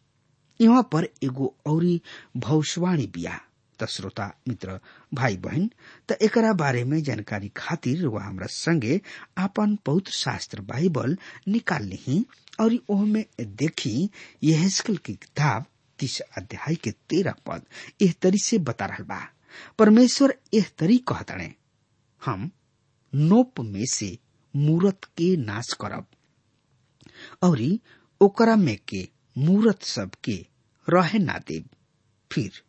यहाँ 0.61 0.83
पर 0.93 1.05
एगो 1.25 1.55
औरी 1.67 2.01
भविष्यवाणी 2.37 3.07
बिया। 3.15 3.41
त 3.79 3.87
श्रोता, 3.89 4.27
मित्र 4.49 4.79
भाई 5.15 5.37
बहन 5.45 5.69
त 6.09 6.17
एकरा 6.23 6.53
बारे 6.53 6.83
में 6.85 7.03
जानकारी 7.03 7.49
खातिर 7.57 8.07
वह 8.07 8.25
हमरा 8.25 8.47
संगे 8.51 9.01
आपन 9.45 9.77
पवित्र 9.87 10.13
शास्त्र 10.13 10.61
बाइबल 10.71 11.17
निकाल 11.49 11.85
ली 11.93 12.25
और 12.61 12.77
ओहमे 12.91 13.25
देखी 13.41 14.11
यहेस्कल 14.45 14.97
की 15.05 15.15
किताब 15.15 15.65
तीस 16.01 16.21
अध्याय 16.39 16.75
के 16.75 16.91
तेरह 17.11 17.35
पद 17.47 17.63
एह 18.03 18.13
तरी 18.23 18.39
से 18.39 18.59
बता 18.61 18.87
रहा 18.87 19.05
बा। 19.05 19.21
परमेश्वर 19.79 20.35
एह 20.55 20.67
तरी 20.79 20.97
कहतणे 21.09 21.53
हम 22.23 22.51
नोप 23.13 23.61
में 23.61 23.85
से 23.93 24.17
मूरत 24.55 25.05
के 25.19 25.37
नाश 25.37 25.73
करब, 25.81 26.07
और 27.43 27.63
ओकरा 28.21 28.57
में 28.57 28.77
के 28.89 29.09
मूरत 29.37 29.83
सब 29.83 30.15
के 30.25 30.35
रहे 30.89 31.19
ना 31.19 31.39
देव 31.49 31.65
फिर 32.31 32.63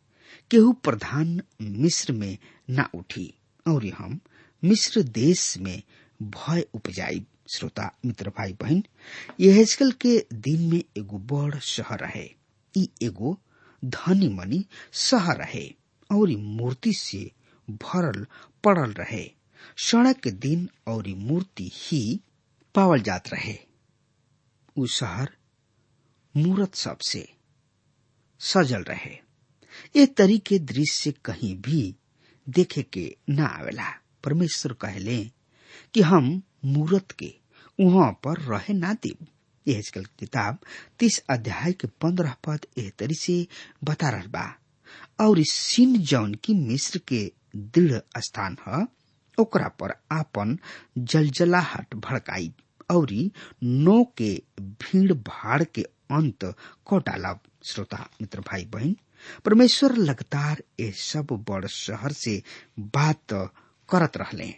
केहू 0.50 0.72
प्रधान 0.84 1.40
मिस्र 1.62 2.12
में 2.12 2.36
ना 2.70 2.88
उठी, 2.94 3.32
और 3.66 3.86
हम 3.88 4.18
मिस्र 4.62 5.02
देश 5.02 5.56
में 5.58 5.82
भय 6.20 6.66
उपजाई 6.74 7.24
श्रोता, 7.54 7.90
मित्र 8.06 8.30
भाई 8.30 8.52
बहन, 8.52 8.82
यहेजकल 9.40 9.92
के 10.00 10.18
दिन 10.34 10.68
में 10.70 10.82
एगो 10.98 11.18
बड़ 11.30 11.58
शहर 11.60 11.98
रहे। 11.98 12.28
ई 12.76 12.88
एगो 13.02 13.36
धनी 13.82 14.28
मनी 14.34 14.64
शहर 14.92 15.36
रहे 15.36 15.66
और 16.10 16.36
मूर्ति 16.38 16.92
से 16.92 17.30
भरल 17.68 18.26
पड़ल 18.64 18.92
रहे। 18.98 19.24
सड़क 19.86 20.16
के 20.20 20.30
दिन 20.30 20.68
और 20.88 21.08
मूर्ति 21.16 21.70
ही 21.74 22.20
पावल 22.74 23.00
जात 23.02 23.28
रहे। 23.32 23.56
उ 24.78 24.86
शहर 24.86 25.30
मूर्त 26.34 26.74
सबसे 26.74 27.28
सजल 28.40 28.82
रहे। 28.82 29.16
ये 29.96 30.06
तरीके 30.06 30.58
दृश्य 30.58 31.12
कहीं 31.24 31.54
भी 31.62 31.94
देखे 32.46 32.82
के 32.82 33.16
न 33.30 33.38
आवेला। 33.40 33.90
परमेश्वर 34.24 34.72
कहले 34.72 35.24
कि 35.94 36.00
हम 36.00 36.42
मूर्त 36.64 37.12
के 37.12 37.34
वहाँ 37.80 38.12
पर 38.24 38.40
रहे 38.40 38.74
ना 38.74 38.92
देव 39.02 39.26
यह 39.68 39.82
किताब 39.96 40.58
तीस 40.98 41.18
अध्याय 41.30 41.72
के 41.72 41.88
पंद्रह 42.00 42.34
पद 42.46 42.66
एह 42.78 42.90
तरी 42.98 43.14
से 43.14 43.46
बता 43.84 44.10
रहा 44.10 44.26
बा। 44.28 44.46
और 45.20 45.42
सिन 45.42 45.96
जौन 45.98 46.34
की 46.34 46.54
मिस्र 46.54 47.00
के 47.08 47.32
दृढ़ 47.56 48.00
स्थान 48.18 48.56
है, 48.66 48.86
ओकरा 49.38 49.68
पर 49.68 49.92
आपन 50.12 50.58
जलजलाहट 50.98 51.94
भड़काई, 51.94 52.52
और 52.90 53.12
नो 53.62 54.02
के 54.18 54.42
भीड़ 54.60 55.12
भाड़ 55.12 55.62
के 55.64 55.82
अंत 56.10 56.44
को 56.84 56.98
डालब 56.98 57.40
श्रोता, 57.64 58.08
मित्र, 58.20 58.40
भाई, 58.40 58.64
बहन, 58.64 58.96
परमेश्वर 59.44 59.94
लगातार 59.96 60.62
ये 60.80 60.90
सब 60.92 61.26
बड़ 61.48 61.66
शहर 61.66 62.12
से 62.12 62.42
बात 62.78 63.32
करत 63.88 64.16
रहले, 64.16 64.54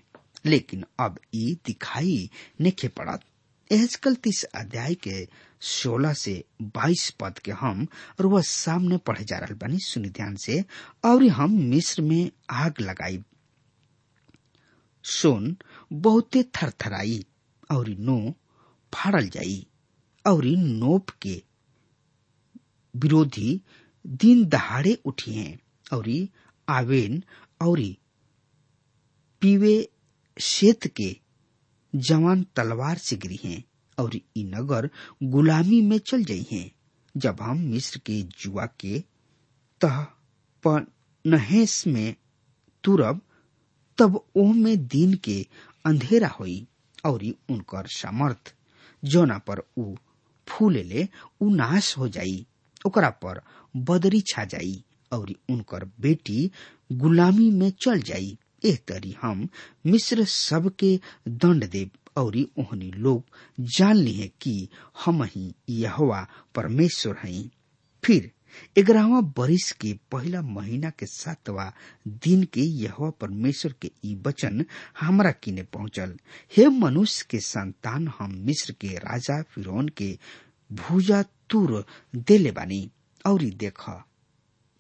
लेकिन 0.47 0.85
अब 1.01 1.19
ई 1.35 1.57
दिखाई 1.67 2.31
नहीं 2.61 2.89
पड़त। 2.89 3.21
एहजकल 3.73 4.15
तीस 4.15 4.45
अध्याय 4.45 4.95
के 4.95 5.29
सोलह 5.61 6.13
से 6.13 6.45
बाईस 6.63 7.11
पद 7.21 7.39
के 7.39 7.53
हम 7.53 7.87
रोज 8.21 8.45
सामने 8.45 8.97
पढ़े 8.97 9.25
जा 9.25 9.39
रहा 9.39 9.55
बनी। 9.55 9.79
सुनि 9.79 10.09
ध्यान 10.09 10.37
से। 10.37 10.65
और 11.05 11.27
हम 11.27 11.51
मिस्र 11.51 12.03
में 12.03 12.31
आग 12.51 12.75
लगाई। 12.81 13.23
सोन, 15.05 15.57
बहुते 15.93 16.43
थरथराई, 16.43 17.27
और 17.71 17.89
नो 17.89 18.35
फाड़ल 18.95 19.29
जाई। 19.29 19.67
और 20.27 20.45
नोप 20.45 21.11
के 21.11 21.43
विरोधी 22.97 23.63
दिन 24.07 24.45
दहाड़े 24.45 24.99
उठी 25.05 25.35
हैं। 25.35 25.59
और 25.93 26.29
आवेन, 26.69 27.25
और 27.63 27.95
पीवे 29.41 29.89
शेत 30.41 30.87
के 30.87 31.24
जवान 31.95 32.47
तलवार 32.57 32.99
से 32.99 33.17
गिरी 33.17 33.39
हैं 33.45 33.65
और 33.99 34.17
ई 34.17 34.45
नगर 34.45 34.91
गुलामी 35.23 35.81
में 35.83 35.99
चल 35.99 36.25
जाइ 36.25 36.47
हैं। 36.53 36.71
जब 37.17 37.41
हम 37.41 37.59
मिस्र 37.59 38.01
के 38.07 38.23
जुआ 38.23 38.67
के 38.81 38.99
तह 39.81 40.07
नहेस 41.27 41.87
में 41.87 42.15
तुरब, 42.85 43.21
तब 43.99 44.25
ओह 44.37 44.53
में 44.55 44.87
दिन 44.87 45.15
के 45.15 45.47
अंधेरा 45.87 46.29
होई 46.29 46.67
और 47.05 47.25
उनकर 47.51 47.87
सामर्थ, 47.87 48.55
जोना 49.05 49.39
पर 49.39 49.63
ऊ 49.79 49.95
फूले 50.49 50.83
ले 50.83 51.09
ऊ 51.41 51.55
नाश 51.55 51.97
हो 51.99 52.09
जाई, 52.09 52.47
ओकरा 52.87 53.11
पर 53.11 53.41
बदरी 53.77 54.21
छा 54.21 54.45
जाई 54.45 54.85
और 55.13 55.35
उनकर 55.51 55.85
बेटी 56.01 56.51
गुलामी 56.93 57.51
में 57.51 57.71
चल 57.71 58.01
जाई। 58.03 58.39
एह 58.67 58.77
तरी 58.89 59.15
हम 59.23 59.49
मिस्र 59.87 60.25
सब 60.35 60.71
के 60.81 60.99
दंड 61.29 61.69
देव 61.71 61.91
और 62.21 62.37
ओहनी 62.59 62.91
लोग 63.07 63.25
जान 63.79 63.97
लिए 63.97 64.31
कि 64.43 64.69
हम 65.05 65.23
ही 65.35 65.53
यहवा 65.71 66.27
परमेश्वर 66.55 67.17
हई 67.23 67.51
फिर 68.05 68.31
ग्यारहवा 68.79 69.21
बरिस 69.39 69.71
के 69.81 69.93
पहला 70.13 70.41
महीना 70.57 70.91
के 70.99 71.07
सातवा 71.07 71.73
दिन 72.27 72.43
के 72.55 72.61
यह 72.83 72.97
परमेश्वर 73.21 73.75
के 73.83 73.91
ई 74.05 74.15
वचन 74.27 74.65
हमरा 75.01 75.31
किने 75.43 75.63
पहुंचल। 75.63 76.15
हे 76.57 76.67
मनुष्य 76.69 77.27
के 77.31 77.41
संतान, 77.41 78.09
हम 78.19 78.35
मिस्र 78.47 78.73
के 78.81 78.89
राजा 78.99 79.41
फिरौन 79.55 79.89
के 79.97 80.17
भूजा 80.71 81.23
तुर 81.51 81.85
देले 82.17 82.51
बानी, 82.59 82.91
और 83.27 83.43
देख। 83.65 83.83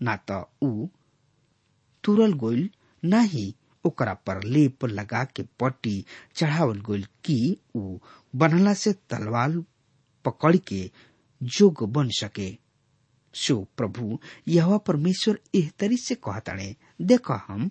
ना 0.03 0.17
त 0.31 0.45
ऊ 0.63 0.87
तुरल 2.05 2.33
गोइल, 2.45 2.69
ना 3.03 3.21
ही 3.21 3.55
ओकरा 3.87 4.15
पर 4.27 4.43
लेप 4.45 4.85
लगा 4.85 5.25
के 5.37 5.43
पट्टी 5.61 6.05
चढ़ावल 6.37 6.81
गोइल 6.81 7.05
कि 7.25 7.57
ऊ 7.77 7.99
बनला 8.37 8.75
से 8.75 8.93
तलवार 9.11 9.63
पकड़ 10.25 10.57
के 10.57 10.91
जोग 11.43 11.83
बन 11.93 12.09
सके। 12.19 12.51
सो 13.35 13.57
प्रभु 13.77 14.19
यह 14.49 14.77
परमेश्वर 14.87 15.39
एह 15.55 15.71
तरी 15.79 15.97
से 15.97 16.15
कहताणे 16.15 16.75
देख 17.03 17.31
हम, 17.49 17.71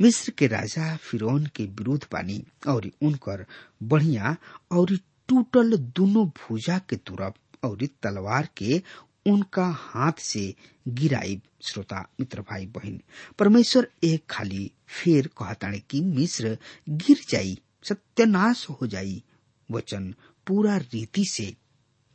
मिस्र 0.00 0.32
के 0.38 0.46
राजा 0.46 0.94
फिरौन 0.96 1.46
के 1.56 1.64
विरुद्ध 1.64 2.02
बानी 2.12 2.42
और 2.68 2.90
उनकर 3.02 3.44
बढ़िया 3.82 4.36
और 4.72 4.96
टूटल 5.28 5.76
दोनों 5.96 6.26
भुजा 6.40 6.78
के 6.78 6.96
तुरप 6.96 7.34
और 7.64 7.86
तलवार 8.02 8.48
के 8.56 8.82
उनका 9.26 9.66
हाथ 9.66 10.12
से 10.18 10.54
गिराई 10.88 11.42
श्रोता, 11.62 12.08
मित्र 12.20 12.40
भाई, 12.40 12.66
बहन। 12.66 13.00
परमेश्वर 13.38 13.90
एक 14.04 14.26
खाली 14.30 14.72
फेर 14.86 15.26
कहताणे 15.26 15.78
कि 15.78 16.00
मिस्र 16.00 16.58
गिर 16.88 17.20
जाई, 17.28 17.58
सत्यानाश 17.84 18.70
हो 18.70 18.86
जाई, 18.86 19.22
वचन 19.70 20.14
पूरा 20.46 20.76
रीति 20.76 21.24
से 21.24 21.56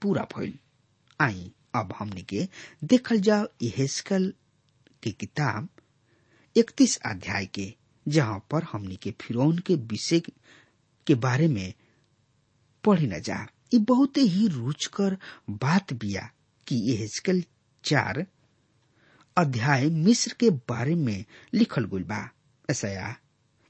पूरा 0.02 0.28
भइल। 0.38 0.58
आई, 1.22 1.52
अब 1.76 1.95
हमने 2.00 2.22
के 2.22 2.48
देखल 2.84 3.19
जाओ 3.19 3.48
यहेस्कल 3.62 4.34
की 5.04 5.12
किताब 5.12 5.69
इकतीस 6.58 6.98
अध्याय 6.98 7.45
के, 7.45 7.74
जहाँ 8.08 8.45
पर 8.52 8.63
हमने 8.63 8.95
के 8.95 9.12
फिरौन 9.12 9.58
के 9.58 9.76
विषय 9.76 10.19
के 11.08 11.15
बारे 11.15 11.48
में 11.48 11.74
पढ़ी 12.84 13.08
न 13.08 13.19
जा। 13.19 13.48
बहुत 13.76 14.17
ही 14.17 14.48
रुचकर 14.48 15.17
बात 15.50 15.93
बिया। 15.93 16.32
कि 16.69 16.75
यहेस्कल 16.75 17.43
चार 17.84 18.25
अध्याय 19.38 19.89
मिस्र 19.89 20.34
के 20.39 20.49
बारे 20.49 20.95
में 20.95 21.25
लिखल 21.53 21.86
गुल 21.86 22.03
बा। 22.03 22.29
ऐसा 22.69 23.15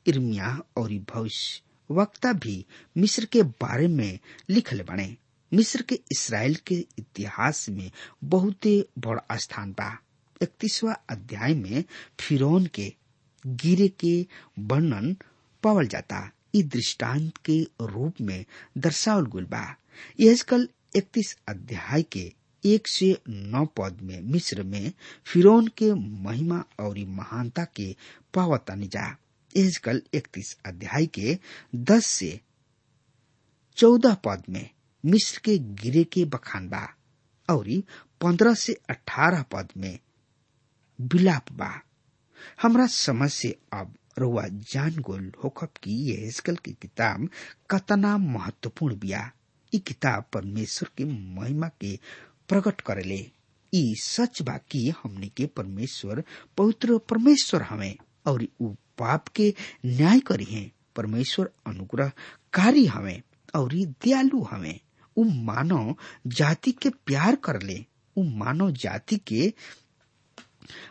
इर्मिया 0.07 0.61
और 0.77 0.93
भविष्य 0.93 1.61
वक्ता 1.91 2.33
भी 2.33 2.65
मिस्र 2.97 3.25
के 3.25 3.43
बारे 3.43 3.87
में 3.87 4.19
लिखल 4.49 4.81
बने। 4.81 5.17
मिस्र 5.53 5.81
के 5.81 5.95
इसराइल 6.11 6.55
के 6.55 6.75
इतिहास 6.75 7.69
में 7.69 7.91
बहुत 8.23 8.67
बड़ा 8.99 9.37
स्थान 9.37 9.71
बा। 9.71 9.99
इकतीसवा 10.41 10.93
अध्याय 11.09 11.53
में 11.53 11.83
फिरौन 12.19 12.65
के 12.65 12.93
गिरे 13.47 13.87
के 13.87 14.27
वर्णन 14.59 15.15
पावल 15.63 15.87
जाता। 15.87 16.31
इ 16.55 16.63
दृष्टांत 16.63 17.37
के 17.37 17.61
रूप 17.81 18.21
में 18.21 18.45
दर्शावल 18.77 19.25
गुल 19.25 19.45
बा। 19.45 19.75
यह 20.19 20.37
कल 20.47 20.69
इकतीस 20.95 21.37
अध्याय 21.47 22.03
के 22.03 22.33
एक 22.63 22.87
से 22.87 23.11
नौ 23.29 23.65
पद 23.77 23.97
में, 24.01 24.21
मिस्र 24.21 24.63
में 24.63 24.91
फिरौन 25.25 25.67
के 25.77 25.93
महिमा 26.23 26.63
और 26.85 26.97
महानता 27.17 27.63
के 27.75 27.95
पावता 28.33 28.75
निजा 28.75 29.05
यह 29.57 30.01
इकतीस 30.13 30.57
अध्याय 30.65 31.05
के 31.17 31.37
दस 31.91 32.05
से 32.05 32.39
चौदह 33.77 34.13
पद 34.25 34.43
में 34.49 34.69
मिस्र 35.03 35.41
के 35.45 35.57
गिरे 35.81 36.03
के 36.13 36.25
बखान 36.35 36.67
बा 36.69 36.87
और 37.49 37.67
पंद्रह 38.21 38.53
से 38.63 38.73
अठारह 38.89 39.41
पद 39.51 39.69
में 39.77 39.97
बिलाप 40.99 41.51
बा। 41.59 41.71
हमरा 42.61 42.85
समझ 42.87 43.29
से 43.31 43.55
अब 43.73 43.93
रुआ 44.19 44.45
जान 44.73 44.97
गोल 45.07 45.31
होखब 45.43 45.69
की 45.83 45.93
ये 46.09 46.15
हिस्कल 46.25 46.55
की 46.65 46.71
किताब 46.81 47.27
कतना 47.71 48.17
महत्वपूर्ण 48.17 48.95
बिया। 48.99 49.29
ई 49.73 49.77
किताब 49.87 50.25
परमेश्वर 50.33 50.89
के 50.97 51.05
महिमा 51.05 51.67
के 51.81 51.97
प्रकट 52.49 52.81
करेले। 52.81 53.31
ई 53.73 53.95
सच 53.95 54.41
बा 54.41 54.57
कि 54.71 54.93
हमने 55.03 55.27
के 55.27 55.45
परमेश्वर, 55.45 56.23
पवित्र 56.57 56.97
परमेश्वर 56.97 57.61
हमें, 57.61 57.95
और 58.25 58.47
ऊ 58.61 58.67
पाप 58.69 59.27
के 59.27 59.53
न्याय 59.85 60.19
करी 60.19 60.43
है। 60.43 60.71
परमेश्वर 60.95 61.49
अनुग्रह 61.67 62.11
कारी 62.53 62.85
हमें, 62.85 63.21
और 63.55 63.73
दयालु 63.73 64.41
हमें। 64.41 64.79
उ 65.17 65.23
मानव 65.23 65.95
जाति 66.27 66.71
के 66.71 66.89
प्यार 66.89 67.35
कर 67.35 67.61
ले 67.61 67.85
उ 68.17 68.23
मानव 68.23 68.71
जाति 68.71 69.17
के 69.17 69.53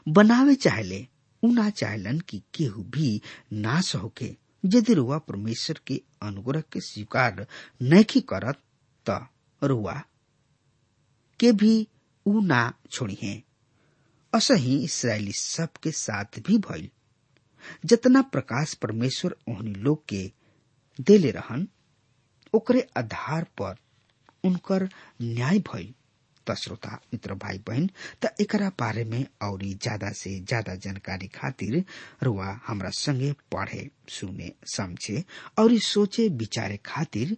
बनावे 0.09 0.55
चाहले। 0.55 1.07
उ 1.43 1.53
ना 1.53 1.71
चाहलन 1.71 2.21
कि 2.21 2.43
केहू 2.55 2.83
भी 2.83 3.23
नाश 3.53 3.97
होके, 3.97 4.37
यदि 4.65 4.95
रुआ 4.95 5.19
परमेश्वर 5.19 5.81
के 5.87 6.03
अनुग्रह 6.23 6.61
के 6.61 6.81
स्वीकार 6.81 7.47
नहीं 7.83 8.21
करत 8.21 8.59
त। 9.09 9.27
रुआ 9.65 10.03
के 11.41 11.53
भी 11.53 11.87
ऊ 12.27 12.41
ना 12.47 12.73
छोड़ी 12.91 13.19
है। 13.23 13.43
असही 14.33 14.77
इसराइली 14.85 15.33
सब 15.33 15.77
के 15.83 15.91
साथ 15.93 16.39
भी 16.47 16.59
भइल। 16.69 16.89
जतना 17.85 18.23
प्रकाश 18.23 18.75
परमेश्वर 18.83 19.35
ओहनी 19.49 19.73
लोग 19.75 20.05
के 20.09 20.31
देले 20.99 21.31
रहन, 21.31 21.69
ओकरे 22.55 22.87
आधार 22.97 23.45
पर 23.61 23.77
उनकर 24.45 24.89
न्याय 25.23 25.59
भइल। 25.73 25.95
त 26.47 26.55
श्रोता, 26.57 26.91
मित्र 27.13 27.35
भाई 27.35 27.59
बहन 27.67 27.89
त 28.23 28.35
एकरा 28.41 28.69
बारे 28.81 29.05
में 29.05 29.27
और 29.43 29.63
ज़्यादा 29.63 30.11
से 30.17 30.39
ज़्यादा 30.41 30.75
जानकारी 30.75 31.27
खातिर 31.35 31.85
रुआ 32.23 32.59
हमरा 32.67 32.91
संगे 32.99 33.33
पढ़े, 33.53 33.89
सुने, 34.09 34.53
समझे, 34.75 35.25
और 35.59 35.77
सोचे, 35.79 36.29
विचारे 36.29 36.77
खातिर 36.87 37.37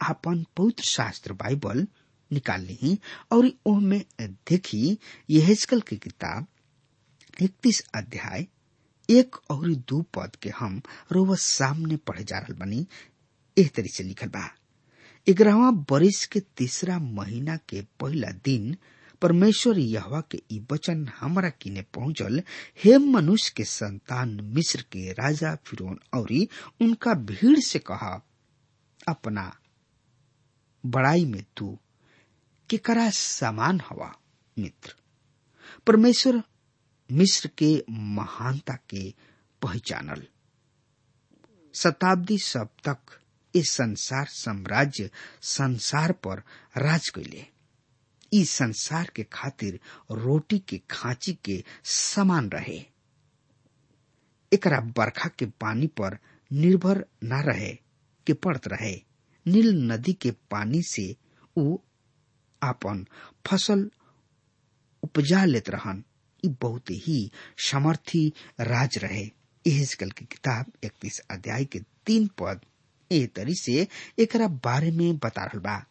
आपन 0.00 0.44
पवित्र 0.56 0.84
शास्त्र 0.84 1.32
बाइबल 1.32 1.86
निकाल 2.32 2.60
ली 2.60 2.98
और 3.32 3.52
ओहमे 3.66 3.98
देखी 4.20 4.98
यहेजकल 5.30 5.80
की 5.80 5.96
किताब, 5.96 6.46
इकतीस 7.42 7.82
अध्याय, 7.94 8.46
एक 9.10 9.36
और 9.50 9.74
दू 9.74 10.02
पद 10.02 10.36
के 10.36 10.50
हम 10.50 10.82
रोज 11.12 11.38
सामने 11.38 11.96
पढ़े 11.96 12.24
जा 12.24 12.38
रहा 12.38 12.54
बनी 12.54 12.86
एह 13.58 13.70
तरी 13.76 13.88
से 13.88 14.04
लिखल 14.04 14.26
बा। 14.26 14.50
ग्यारहवा 15.28 15.70
बरिस 15.70 16.26
के 16.26 16.40
तीसरा 16.40 16.98
महीना 16.98 17.56
के 17.56 17.80
पहला 17.80 18.30
दिन, 18.30 18.76
परमेश्वर 19.22 19.78
यहवा 19.78 20.22
के 20.34 20.58
वचन 20.72 21.10
हमरा 21.20 21.48
किने 21.48 21.82
पहुंचल, 21.82 22.42
हे 22.84 22.98
मनुष्य 22.98 23.52
के 23.56 23.64
संतान 23.64 24.40
मिस्र 24.40 24.82
के 24.82 25.12
राजा 25.12 25.54
फिरौन 25.54 25.98
और, 26.14 26.46
उनका 26.80 27.14
भीड़ 27.14 27.58
से 27.58 27.78
कहा, 27.78 28.22
अपना 29.08 29.56
बड़ाई 30.86 31.24
में 31.24 31.44
तू 31.56 31.78
केकरा 32.70 33.10
समान 33.10 33.80
हवा, 33.80 34.18
मित्र। 34.58 34.94
परमेश्वर 35.86 36.42
मिस्र 37.12 37.50
के 37.58 37.84
महानता 37.90 38.74
के 38.74 39.14
पहचानल। 39.62 40.26
शताब्दी 41.74 42.38
सब 42.38 42.68
तक 42.88 42.98
इस 43.54 43.70
संसार 43.70 44.26
साम्राज्य 44.26 45.10
संसार 45.42 46.12
पर 46.12 46.42
राज 46.76 47.08
कैले 47.08 47.46
इस 48.32 48.50
संसार 48.50 49.10
के 49.16 49.22
खातिर 49.22 49.80
रोटी 50.10 50.58
के 50.58 50.80
खांची 50.90 51.38
के 51.44 51.64
समान 51.84 52.50
रहे। 52.50 52.84
एकरा 54.52 54.80
बरखा 54.80 55.28
के 55.28 55.46
पानी 55.46 55.86
पर 55.86 56.18
निर्भर 56.52 57.04
न 57.24 57.42
रहे 57.42 57.74
के 58.26 58.32
पड़त 58.32 58.68
रहे। 58.68 59.02
नील 59.46 59.92
नदी 59.92 60.12
के 60.12 60.30
पानी 60.30 60.82
से 60.82 61.16
उ 61.56 61.76
आपन 62.62 63.04
फ़सल 63.46 63.90
उपजा 65.02 65.44
लेत 65.44 65.70
रहन। 65.70 66.02
ई 66.44 66.48
बहुत 66.62 66.90
ही 67.06 67.30
समर्थी 67.70 68.26
राज 68.60 68.98
रहे। 68.98 69.24
एहजकल 69.64 70.10
की 70.18 70.24
किताब 70.24 70.72
इकतीस 70.84 71.18
अध्याय 71.30 71.64
के 71.72 71.78
तीन 72.06 72.26
पद 72.38 72.60
ए 73.10 73.26
तरी 73.36 73.54
से 73.54 73.86
एकरा 74.18 74.46
बारे 74.64 74.90
में 74.90 75.16
बता 75.24 75.44
रहा 75.44 75.58
बा। 75.60 75.84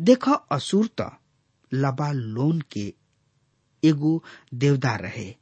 देख 0.00 0.28
असुर 0.28 0.88
त 1.00 1.10
लबा 1.72 2.10
लोन 2.12 2.60
के 2.72 2.92
एगो 3.82 4.22
देवदार 4.54 5.00
रहे। 5.02 5.34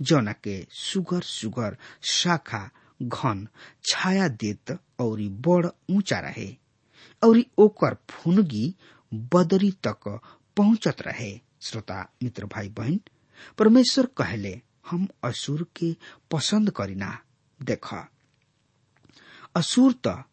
जौना 0.00 0.32
के 0.32 0.54
सुगर 0.72 1.22
सुगर 1.22 1.76
शाखा 2.12 2.68
घन 3.02 3.46
छाया 3.84 4.28
देत 4.28 4.78
और 5.00 5.20
बड़ 5.46 5.66
ऊँचा 5.66 6.18
रहे। 6.20 6.48
और 7.22 7.42
ओकर 7.58 7.96
फुनगी 8.10 8.74
बदरी 9.14 9.70
तक 9.70 10.20
पहुंचत 10.56 10.96
रहे। 11.00 11.40
श्रोता, 11.60 12.12
मित्र 12.22 12.46
भाई 12.46 12.68
बहन 12.68 13.00
परमेश्वर 13.58 14.06
कहले, 14.06 14.60
हम 14.90 15.08
असुर 15.24 15.66
के 15.76 15.96
पसंद 16.30 16.70
करीना। 16.70 17.18
देख, 17.60 17.94
असुर 19.56 19.94
त 20.06 20.24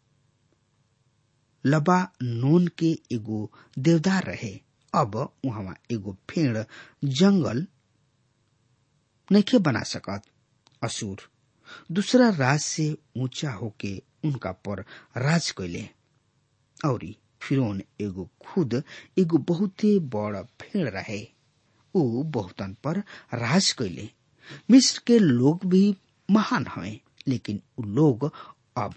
लबा 1.64 2.00
नोन 2.22 2.66
के 2.68 2.90
एगो 3.12 3.50
देवदार 3.78 4.24
रहे। 4.24 4.60
अब 4.94 5.16
वहाँ 5.44 5.74
एगो 5.90 6.16
फेड़ 6.30 6.58
जंगल 7.04 7.66
नहीं 9.32 9.58
बना 9.58 9.82
सकत। 9.82 10.22
असुर, 10.82 11.18
दूसरा 11.92 12.28
राज 12.28 12.60
से 12.60 12.96
ऊँचा 13.16 13.52
होके 13.52 14.02
उनका 14.24 14.52
पर 14.52 14.80
राज 15.16 15.50
कैले 15.50 15.88
और 16.84 17.04
फिरौन 17.42 17.82
एगो 18.00 18.28
खुद, 18.46 18.82
एगो 19.18 19.38
बहुते 19.48 19.98
बड़ 20.14 20.42
फेड़ 20.62 20.88
रहे। 20.88 21.20
ऊ 21.94 22.22
बहुतन 22.22 22.76
पर 22.84 22.98
राज 23.34 23.70
कैले 23.78 24.08
मिस्र 24.70 25.02
के 25.06 25.18
लोग 25.18 25.64
भी 25.70 25.96
महान 26.28 26.66
हवे, 26.74 27.00
लेकिन 27.28 27.60
उ 27.78 27.82
लोग 27.82 28.30
अब 28.76 28.94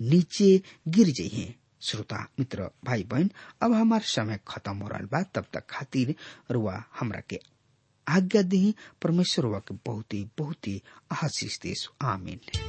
नीचे 0.00 0.60
गिर 0.88 1.10
जाइए 1.18 1.54
श्रोता, 1.86 2.16
मित्र 2.38 2.70
भाई 2.84 3.02
बहन 3.10 3.30
अब 3.62 3.72
हमार 3.72 4.02
समय 4.02 4.38
खत्म 4.48 4.76
हो 4.76 4.88
रहा 4.88 5.06
बा, 5.12 5.22
तब 5.22 5.44
तक 5.52 5.66
खातिर 5.70 6.14
रुआ 6.50 6.82
हमरा 7.00 7.20
के 7.30 7.40
आज्ञा 8.06 8.42
दी 8.42 8.74
परमेश्वर 9.02 9.58
के 9.68 9.74
बहुत 9.86 10.14
ही 10.14 10.26
बहुत 10.38 10.66
ही 10.68 10.80
आशीष 11.22 11.58
देश 11.62 11.88
आमीन। 12.02 12.65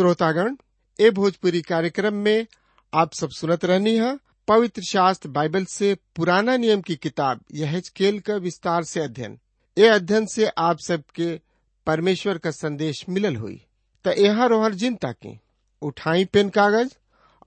श्रोतागण, 0.00 0.56
ए 1.00 1.10
भोजपुरी 1.10 1.62
कार्यक्रम 1.62 2.14
में 2.14 2.46
आप 2.94 3.12
सब 3.14 3.30
सुनत 3.30 3.64
रहनी 3.64 3.96
है। 3.96 4.18
पवित्र 4.48 4.82
शास्त्र 4.82 5.28
बाइबल 5.28 5.64
से 5.64 5.96
पुराना 6.16 6.56
नियम 6.56 6.80
की 6.80 6.96
किताब 6.96 7.40
यह 7.54 7.82
केल 7.96 8.20
का 8.20 8.36
विस्तार 8.36 8.84
से 8.84 9.00
अध्ययन। 9.00 9.38
ए 9.78 9.86
अध्ययन 9.86 10.26
से 10.26 10.46
आप 10.58 10.78
सबके 10.78 11.40
परमेश्वर 11.86 12.38
का 12.38 12.50
संदेश 12.50 13.04
मिलल 13.08 13.36
हुई। 13.36 13.66
त 14.04 14.14
यहाँ 14.18 14.48
रोहर 14.48 14.74
जिंता 14.74 15.12
की। 15.12 15.40
उठाई 15.82 16.24
पेन 16.24 16.48
कागज़ 16.48 16.94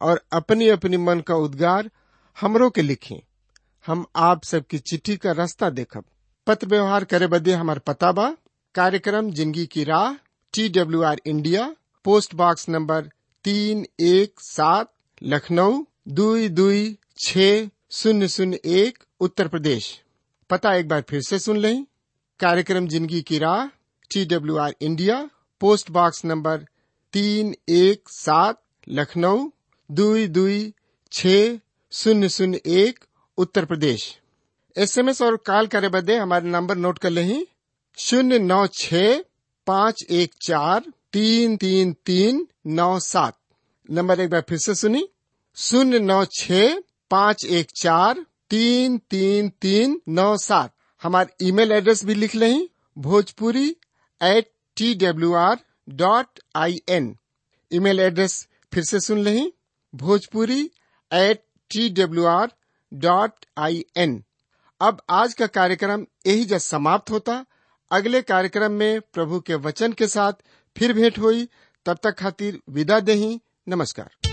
और 0.01 0.23
अपनी 0.33 0.69
अपनी 0.69 0.97
मन 0.97 1.19
का 1.19 1.35
उद्गार 1.35 1.91
हमरों 2.41 2.69
के 2.69 2.81
लिखी। 2.81 3.23
हम 3.87 4.05
आप 4.15 4.43
सबकी 4.43 4.77
चिट्ठी 4.77 5.17
का 5.17 5.31
रास्ता 5.31 5.69
देखब। 5.69 6.03
पत्र 6.47 6.67
व्यवहार 6.67 7.03
करे 7.03 7.27
बदे 7.27 7.53
हमार 7.53 7.79
पता 7.79 8.11
बा। 8.11 8.35
कार्यक्रम 8.75 9.31
ज़िंदगी 9.31 9.65
की 9.65 9.83
राह, 9.83 10.13
T 10.53 10.69
W 10.69 11.01
R 11.01 11.21
India 11.25 11.75
post 12.05 12.33
box 12.35 12.67
number 12.69 13.01
तीन 13.45 13.85
एक 14.01 14.39
सात, 14.39 14.91
लखनऊ, 15.23 15.83
दुई 16.09 16.47
दुई 16.49 16.97
छ 17.17 17.37
शून्य 17.91 18.27
शून्य 18.27 18.59
एक, 18.65 18.97
उत्तर 19.19 19.47
प्रदेश। 19.47 19.87
पता 20.49 20.73
एक 20.75 20.87
बार 20.87 21.03
फिर 21.09 21.21
से 21.21 21.39
सुन 21.39 21.57
लें। 21.57 21.85
कार्यक्रम 22.39 22.87
ज़िंदगी 22.87 23.21
की 23.21 23.37
राह 23.39 23.65
T 24.11 24.25
W 24.25 24.57
R 24.57 24.75
India 24.81 25.17
post 25.61 25.91
box 25.91 26.23
number 26.25 26.65
तीन 27.13 27.53
एक 27.69 28.09
सात, 28.09 28.61
लखनऊ, 28.89 29.49
दुई 29.89 30.27
दुई 30.27 30.73
छ 31.11 31.27
शून्य 31.91 32.29
शून्य 32.29 32.61
एक, 32.67 32.99
उत्तर 33.37 33.65
प्रदेश। 33.65 34.17
एसएमएस 34.75 35.21
और 35.21 35.35
कॉल 35.47 35.67
करे 35.67 35.89
बदे 35.89 36.17
हमारे 36.17 36.49
नंबर 36.49 36.77
नोट 36.77 36.99
कर 36.99 37.09
लें। 37.09 37.45
शून्य 37.97 38.39
नौ 38.39 38.65
छ 38.73 38.93
पाँच 39.67 40.03
एक 40.09 40.33
चार 40.41 40.91
तीन 41.13 41.55
तीन 41.57 41.91
तीन, 42.05 42.47
नौ, 42.67 42.99
सात। 42.99 43.37
नंबर 43.89 44.19
एक 44.19 44.29
बार 44.29 44.43
फिर 44.49 44.57
से 44.57 44.75
सुनी। 44.75 45.07
शून्य, 45.57 45.99
नौ 45.99 46.23
छ 46.25 46.51
पाँच, 47.11 47.45
एक, 47.45 47.71
चार, 47.75 48.25
तीन 48.49 48.97
तीन 48.97 49.49
तीन, 49.61 49.99
नौ, 50.09 50.37
सात। 50.37 50.73
हमारे 51.01 51.45
ईमेल 51.47 51.71
एड्रेस 51.71 52.03
भी 52.05 52.13
लिख 52.13 52.35
लें। 52.35 52.67
Bhojpuri 52.97 53.67
at 54.21 54.51
T 54.77 54.93
W 54.95 55.33
R 55.33 55.59
dot 55.89 56.39
I 56.55 56.81
N 56.89 57.15
email 57.71 57.99
address 57.99 58.47
फिर 58.73 58.83
से 58.83 58.99
सुन 58.99 59.19
लें। 59.19 59.51
Bhojpuri 59.93 60.61
at 61.11 61.43
T 61.71 61.89
W 61.89 62.25
R 62.25 62.51
dot 62.91 63.45
I 63.57 63.85
N 63.97 64.23
अब 64.81 65.01
आज 65.09 65.33
का 65.33 65.47
कार्यक्रम 65.47 66.05
यही 66.27 66.45
जब 66.45 66.57
समाप्त 66.57 67.11
होता। 67.11 67.45
अगले 67.91 68.21
कार्यक्रम 68.21 68.71
में 68.71 69.01
प्रभु 69.13 69.39
के 69.39 69.55
वचन 69.55 69.93
के 69.93 70.07
साथ 70.07 70.33
फिर 70.77 70.93
भेंट 70.93 71.19
हुई। 71.19 71.47
तब 71.85 71.97
तक 72.03 72.17
खातिर 72.19 72.59
विदा 72.69 72.99
दही। 72.99 73.39
नमस्कार। 73.67 74.32